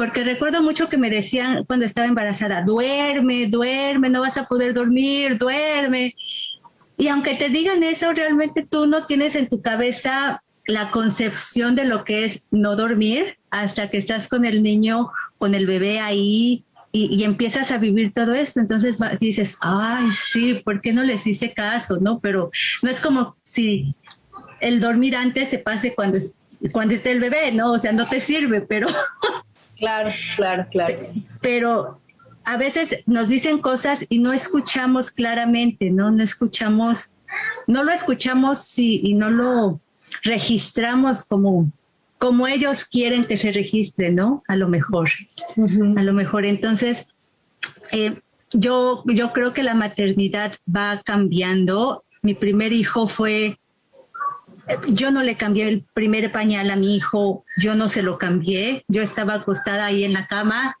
porque 0.00 0.24
recuerdo 0.24 0.62
mucho 0.62 0.88
que 0.88 0.96
me 0.96 1.10
decían 1.10 1.64
cuando 1.64 1.84
estaba 1.84 2.06
embarazada, 2.06 2.62
duerme, 2.62 3.48
duerme, 3.48 4.08
no 4.08 4.22
vas 4.22 4.38
a 4.38 4.46
poder 4.46 4.72
dormir, 4.72 5.36
duerme. 5.36 6.14
Y 6.96 7.08
aunque 7.08 7.34
te 7.34 7.50
digan 7.50 7.82
eso, 7.82 8.10
realmente 8.14 8.64
tú 8.66 8.86
no 8.86 9.04
tienes 9.04 9.36
en 9.36 9.46
tu 9.46 9.60
cabeza 9.60 10.42
la 10.66 10.90
concepción 10.90 11.76
de 11.76 11.84
lo 11.84 12.04
que 12.04 12.24
es 12.24 12.46
no 12.50 12.76
dormir 12.76 13.36
hasta 13.50 13.90
que 13.90 13.98
estás 13.98 14.26
con 14.26 14.46
el 14.46 14.62
niño, 14.62 15.10
con 15.36 15.54
el 15.54 15.66
bebé 15.66 16.00
ahí 16.00 16.64
y, 16.92 17.22
empiezas 17.22 17.70
a 17.70 17.76
vivir 17.76 18.14
todo 18.14 18.32
esto. 18.32 18.58
Entonces 18.58 18.96
dices, 19.20 19.58
ay, 19.60 20.12
sí, 20.12 20.62
¿por 20.64 20.80
qué 20.80 20.94
no 20.94 21.02
les 21.02 21.26
hice 21.26 21.52
caso? 21.52 21.98
No, 22.00 22.20
pero 22.20 22.50
no 22.82 22.88
es 22.88 23.02
como 23.02 23.36
si 23.42 23.94
el 24.62 24.80
dormir 24.80 25.14
antes 25.14 25.50
se 25.50 25.58
pase 25.58 25.94
cuando, 25.94 26.16
cuando 26.72 26.94
esté 26.94 27.10
el 27.10 27.20
bebé, 27.20 27.52
¿no? 27.52 27.72
O 27.72 27.78
sea, 27.78 27.92
no 27.92 28.08
te 28.08 28.18
sirve, 28.18 28.62
pero 28.62 28.88
Claro, 29.80 30.10
claro, 30.36 30.66
claro. 30.70 30.94
Pero 31.40 32.00
a 32.44 32.56
veces 32.56 33.02
nos 33.06 33.28
dicen 33.28 33.58
cosas 33.58 34.06
y 34.08 34.18
no 34.18 34.32
escuchamos 34.32 35.10
claramente, 35.10 35.90
¿no? 35.90 36.10
No 36.10 36.22
escuchamos, 36.22 37.16
no 37.66 37.82
lo 37.82 37.90
escuchamos 37.90 38.78
y, 38.78 39.00
y 39.02 39.14
no 39.14 39.30
lo 39.30 39.80
registramos 40.22 41.24
como, 41.24 41.70
como 42.18 42.46
ellos 42.46 42.84
quieren 42.84 43.24
que 43.24 43.36
se 43.36 43.52
registre, 43.52 44.12
¿no? 44.12 44.42
A 44.46 44.56
lo 44.56 44.68
mejor, 44.68 45.08
a 45.96 46.02
lo 46.02 46.12
mejor. 46.12 46.44
Entonces, 46.44 47.24
eh, 47.92 48.20
yo, 48.52 49.02
yo 49.06 49.32
creo 49.32 49.52
que 49.52 49.62
la 49.62 49.74
maternidad 49.74 50.52
va 50.68 51.00
cambiando. 51.04 52.04
Mi 52.22 52.34
primer 52.34 52.72
hijo 52.72 53.06
fue 53.06 53.58
yo 54.88 55.10
no 55.10 55.22
le 55.22 55.36
cambié 55.36 55.68
el 55.68 55.84
primer 55.94 56.30
pañal 56.32 56.70
a 56.70 56.76
mi 56.76 56.96
hijo, 56.96 57.44
yo 57.56 57.74
no 57.74 57.88
se 57.88 58.02
lo 58.02 58.18
cambié, 58.18 58.84
yo 58.88 59.02
estaba 59.02 59.34
acostada 59.34 59.86
ahí 59.86 60.04
en 60.04 60.12
la 60.12 60.26
cama, 60.26 60.76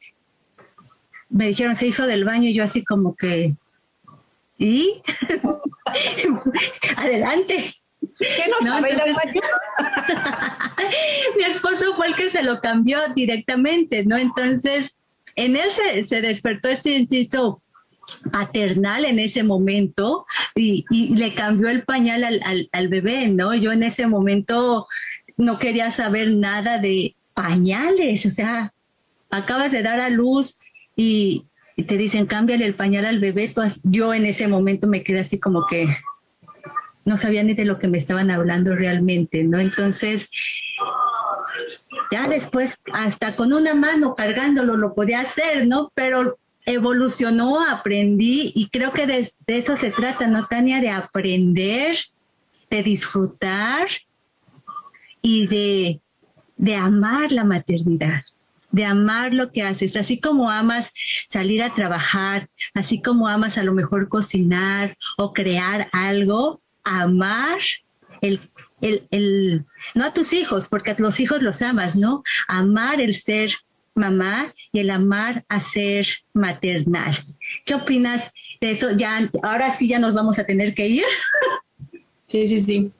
me 1.28 1.48
dijeron 1.48 1.76
se 1.76 1.86
hizo 1.86 2.06
del 2.06 2.24
baño 2.24 2.48
y 2.48 2.54
yo 2.54 2.64
así 2.64 2.84
como 2.84 3.14
que, 3.14 3.54
¿y? 4.58 5.02
Adelante. 6.96 7.72
¿Qué 8.18 8.44
no, 8.48 8.66
sabe 8.66 8.96
baño? 8.96 9.12
mi 11.36 11.44
esposo 11.44 11.94
fue 11.94 12.08
el 12.08 12.14
que 12.14 12.30
se 12.30 12.42
lo 12.42 12.60
cambió 12.60 12.98
directamente, 13.14 14.04
¿no? 14.04 14.16
Entonces, 14.16 14.98
en 15.36 15.56
él 15.56 15.70
se, 15.72 16.04
se 16.04 16.20
despertó 16.20 16.68
este 16.68 16.96
instinto 16.96 17.62
paternal 18.32 19.04
en 19.04 19.18
ese 19.18 19.42
momento 19.42 20.26
y, 20.54 20.84
le 21.14 21.34
cambió 21.34 21.68
el 21.68 21.82
pañal 21.82 22.24
al, 22.24 22.88
bebé, 22.88 23.28
¿no? 23.28 23.54
Yo 23.54 23.72
en 23.72 23.82
ese 23.82 24.06
momento 24.06 24.86
no 25.36 25.58
quería 25.58 25.90
saber 25.90 26.30
nada 26.32 26.78
de 26.78 27.16
pañales, 27.34 28.26
o 28.26 28.30
sea, 28.30 28.72
acabas 29.30 29.72
de 29.72 29.82
dar 29.82 30.00
a 30.00 30.10
luz 30.10 30.60
y, 30.96 31.46
te 31.86 31.96
dicen 31.96 32.26
cámbiale 32.26 32.66
el 32.66 32.74
pañal 32.74 33.06
al 33.06 33.20
bebé, 33.20 33.50
yo 33.84 34.12
en 34.12 34.26
ese 34.26 34.46
momento 34.48 34.86
me 34.86 35.02
quedé 35.02 35.20
así 35.20 35.40
como 35.40 35.64
que 35.66 35.86
no 37.06 37.16
sabía 37.16 37.42
ni 37.42 37.54
de 37.54 37.64
lo 37.64 37.78
que 37.78 37.88
me 37.88 37.96
estaban 37.96 38.30
hablando 38.30 38.74
realmente, 38.76 39.42
¿no? 39.44 39.58
Entonces, 39.58 40.28
ya 42.10 42.28
después, 42.28 42.82
hasta 42.92 43.34
con 43.34 43.52
una 43.52 43.74
mano 43.74 44.14
cargándolo 44.14 44.76
lo 44.76 44.94
podía 44.94 45.20
hacer, 45.20 45.66
¿no? 45.66 45.90
Pero 45.94 46.38
evolucionó, 46.66 47.66
aprendí 47.66 48.52
y 48.54 48.68
creo 48.68 48.92
que 48.92 49.06
de, 49.06 49.28
eso 49.46 49.76
se 49.76 49.90
trata, 49.90 50.26
¿no, 50.26 50.46
Tania? 50.46 50.80
De 50.80 50.90
aprender, 50.90 51.96
de 52.70 52.82
disfrutar 52.82 53.88
y 55.22 55.46
de, 55.46 56.00
de 56.56 56.76
amar 56.76 57.32
la 57.32 57.44
maternidad 57.44 58.22
de 58.72 58.84
amar 58.84 59.34
lo 59.34 59.50
que 59.50 59.62
haces, 59.62 59.96
así 59.96 60.20
como 60.20 60.50
amas 60.50 60.92
salir 61.26 61.62
a 61.62 61.74
trabajar, 61.74 62.48
así 62.74 63.02
como 63.02 63.26
amas 63.26 63.58
a 63.58 63.64
lo 63.64 63.74
mejor 63.74 64.08
cocinar 64.08 64.96
o 65.16 65.32
crear 65.32 65.88
algo, 65.92 66.62
amar 66.84 67.58
el, 68.20 68.40
el, 68.80 69.06
el, 69.10 69.66
no 69.94 70.04
a 70.04 70.14
tus 70.14 70.32
hijos, 70.32 70.68
porque 70.68 70.92
a 70.92 70.96
los 70.98 71.20
hijos 71.20 71.42
los 71.42 71.62
amas, 71.62 71.96
¿no? 71.96 72.22
Amar 72.46 73.00
el 73.00 73.14
ser 73.14 73.52
mamá 73.94 74.54
y 74.72 74.80
el 74.80 74.90
amar 74.90 75.44
a 75.48 75.60
ser 75.60 76.06
maternal. 76.32 77.16
¿Qué 77.64 77.74
opinas 77.74 78.32
de 78.60 78.72
eso? 78.72 78.90
Ya, 78.92 79.28
ahora 79.42 79.74
sí 79.74 79.88
ya 79.88 79.98
nos 79.98 80.14
vamos 80.14 80.38
a 80.38 80.44
tener 80.44 80.74
que 80.74 80.86
ir. 80.86 81.04
Sí, 82.26 82.46
sí, 82.46 82.60
sí. 82.60 82.92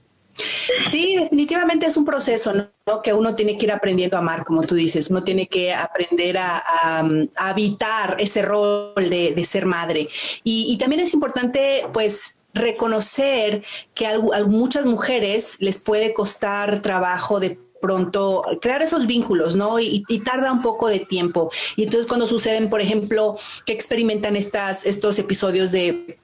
Sí, 0.88 1.16
definitivamente 1.16 1.86
es 1.86 1.96
un 1.96 2.04
proceso, 2.04 2.52
¿no? 2.52 3.02
Que 3.02 3.12
uno 3.12 3.34
tiene 3.34 3.56
que 3.56 3.66
ir 3.66 3.72
aprendiendo 3.72 4.16
a 4.16 4.20
amar, 4.20 4.44
como 4.44 4.62
tú 4.62 4.74
dices. 4.74 5.10
Uno 5.10 5.22
tiene 5.22 5.46
que 5.46 5.72
aprender 5.72 6.38
a, 6.38 7.04
habitar 7.36 8.16
ese 8.18 8.42
rol 8.42 8.94
de, 8.96 9.44
ser 9.44 9.66
madre. 9.66 10.08
Y, 10.42 10.76
también 10.78 11.02
es 11.02 11.14
importante, 11.14 11.84
pues, 11.92 12.36
reconocer 12.54 13.62
que 13.94 14.06
a, 14.06 14.18
muchas 14.46 14.86
mujeres 14.86 15.56
les 15.60 15.78
puede 15.78 16.12
costar 16.12 16.82
trabajo 16.82 17.38
de 17.40 17.58
pronto 17.80 18.42
crear 18.60 18.82
esos 18.82 19.06
vínculos, 19.06 19.56
¿no? 19.56 19.80
Y, 19.80 20.04
tarda 20.24 20.52
un 20.52 20.62
poco 20.62 20.88
de 20.88 21.00
tiempo. 21.00 21.50
Y 21.76 21.84
entonces 21.84 22.06
cuando 22.06 22.26
suceden, 22.26 22.68
por 22.68 22.80
ejemplo, 22.80 23.36
que 23.64 23.72
experimentan 23.72 24.36
estas, 24.36 24.84
estos 24.84 25.18
episodios 25.18 25.72
de 25.72 26.19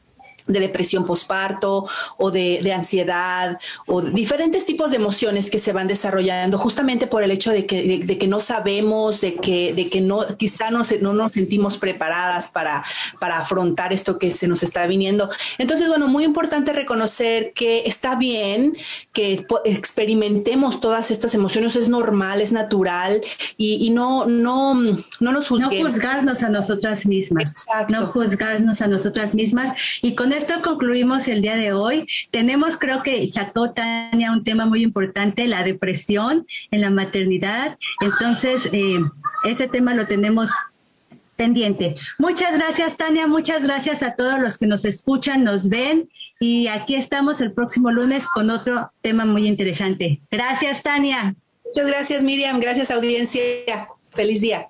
de 0.46 0.60
depresión 0.60 1.04
posparto 1.04 1.88
o 2.16 2.30
de, 2.30 2.72
ansiedad 2.72 3.58
o 3.86 4.02
diferentes 4.02 4.66
tipos 4.66 4.90
de 4.90 4.96
emociones 4.96 5.50
que 5.50 5.58
se 5.58 5.72
van 5.72 5.88
desarrollando 5.88 6.58
justamente 6.58 7.06
por 7.06 7.22
el 7.22 7.30
hecho 7.30 7.50
de 7.50 7.64
que, 7.66 8.04
de, 8.04 8.18
que 8.18 8.26
no 8.26 8.40
sabemos, 8.40 9.20
de 9.20 9.36
que, 9.36 9.72
de 9.72 9.88
que 9.88 10.00
no, 10.00 10.26
quizá 10.36 10.70
no, 10.70 10.82
no 11.00 11.14
nos 11.14 11.32
sentimos 11.32 11.78
preparadas 11.78 12.48
para, 12.48 12.84
para 13.20 13.38
afrontar 13.38 13.92
esto 13.92 14.18
que 14.18 14.30
se 14.30 14.48
nos 14.48 14.62
está 14.62 14.86
viniendo. 14.86 15.30
Entonces, 15.58 15.88
bueno, 15.88 16.08
muy 16.08 16.24
importante 16.24 16.72
reconocer 16.72 17.52
que 17.54 17.84
está 17.86 18.16
bien 18.16 18.76
que 19.12 19.46
experimentemos 19.64 20.80
todas 20.80 21.10
estas 21.10 21.34
emociones, 21.34 21.76
es 21.76 21.88
normal, 21.88 22.40
es 22.40 22.52
natural 22.52 23.22
y, 23.56 23.90
no, 23.90 24.26
no, 24.26 24.74
no 24.74 25.32
nos 25.32 25.48
juzguemos. 25.48 25.74
No 25.74 25.86
juzgarnos 25.86 26.42
a 26.42 26.50
nosotras 26.50 27.06
mismas. 27.06 27.54
No 27.88 28.06
juzgarnos 28.06 28.80
a 28.80 28.88
nosotras 28.88 29.34
mismas 29.34 29.72
y 30.02 30.14
con 30.14 30.32
esto 30.36 30.54
concluimos 30.62 31.28
el 31.28 31.42
día 31.42 31.56
de 31.56 31.72
hoy. 31.72 32.06
Tenemos, 32.30 32.76
creo 32.76 33.02
que 33.02 33.26
sacó 33.28 33.72
Tania 33.72 34.32
un 34.32 34.44
tema 34.44 34.66
muy 34.66 34.82
importante, 34.82 35.46
la 35.46 35.62
depresión 35.64 36.46
en 36.70 36.80
la 36.82 36.90
maternidad. 36.90 37.78
Entonces, 38.00 38.68
eh, 38.72 38.98
ese 39.44 39.66
tema 39.68 39.94
lo 39.94 40.06
tenemos 40.06 40.50
pendiente. 41.36 41.96
Muchas 42.18 42.52
gracias, 42.52 42.96
Tania. 42.96 43.26
Muchas 43.26 43.62
gracias 43.62 44.02
a 44.02 44.14
todos 44.14 44.38
los 44.40 44.58
que 44.58 44.66
nos 44.66 44.84
escuchan, 44.84 45.44
nos 45.44 45.68
ven. 45.68 46.08
Y 46.38 46.66
aquí 46.66 46.94
estamos 46.94 47.40
el 47.40 47.52
próximo 47.52 47.90
lunes 47.90 48.28
con 48.28 48.50
otro 48.50 48.90
tema 49.00 49.24
muy 49.24 49.46
interesante. 49.46 50.20
Gracias, 50.30 50.82
Tania. 50.82 51.34
Muchas 51.64 51.86
gracias, 51.86 52.22
Miriam. 52.22 52.60
Gracias, 52.60 52.90
audiencia. 52.90 53.42
Feliz 54.12 54.40
día. 54.40 54.68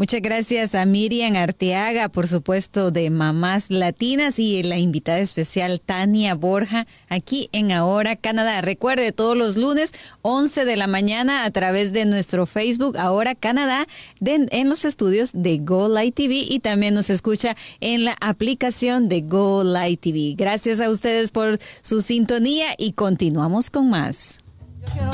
Muchas 0.00 0.22
gracias 0.22 0.74
a 0.74 0.86
Miriam 0.86 1.36
Arteaga, 1.36 2.08
por 2.08 2.26
supuesto, 2.26 2.90
de 2.90 3.10
Mamás 3.10 3.68
Latinas 3.68 4.38
y 4.38 4.62
la 4.62 4.78
invitada 4.78 5.18
especial 5.18 5.78
Tania 5.78 6.34
Borja 6.34 6.86
aquí 7.10 7.50
en 7.52 7.70
Ahora 7.70 8.16
Canadá. 8.16 8.62
Recuerde, 8.62 9.12
todos 9.12 9.36
los 9.36 9.58
lunes, 9.58 9.92
11 10.22 10.64
de 10.64 10.76
la 10.76 10.86
mañana, 10.86 11.44
a 11.44 11.50
través 11.50 11.92
de 11.92 12.06
nuestro 12.06 12.46
Facebook 12.46 12.96
Ahora 12.96 13.34
Canadá, 13.34 13.84
en 14.24 14.70
los 14.70 14.86
estudios 14.86 15.32
de 15.34 15.58
Go 15.58 15.90
Light 15.90 16.14
TV 16.14 16.46
y 16.48 16.60
también 16.60 16.94
nos 16.94 17.10
escucha 17.10 17.54
en 17.80 18.06
la 18.06 18.16
aplicación 18.22 19.10
de 19.10 19.20
Go 19.20 19.64
Light 19.64 20.00
TV. 20.00 20.34
Gracias 20.34 20.80
a 20.80 20.88
ustedes 20.88 21.30
por 21.30 21.58
su 21.82 22.00
sintonía 22.00 22.68
y 22.78 22.92
continuamos 22.92 23.68
con 23.68 23.90
más. 23.90 24.38
Yo 24.80 24.94
quiero. 24.94 25.10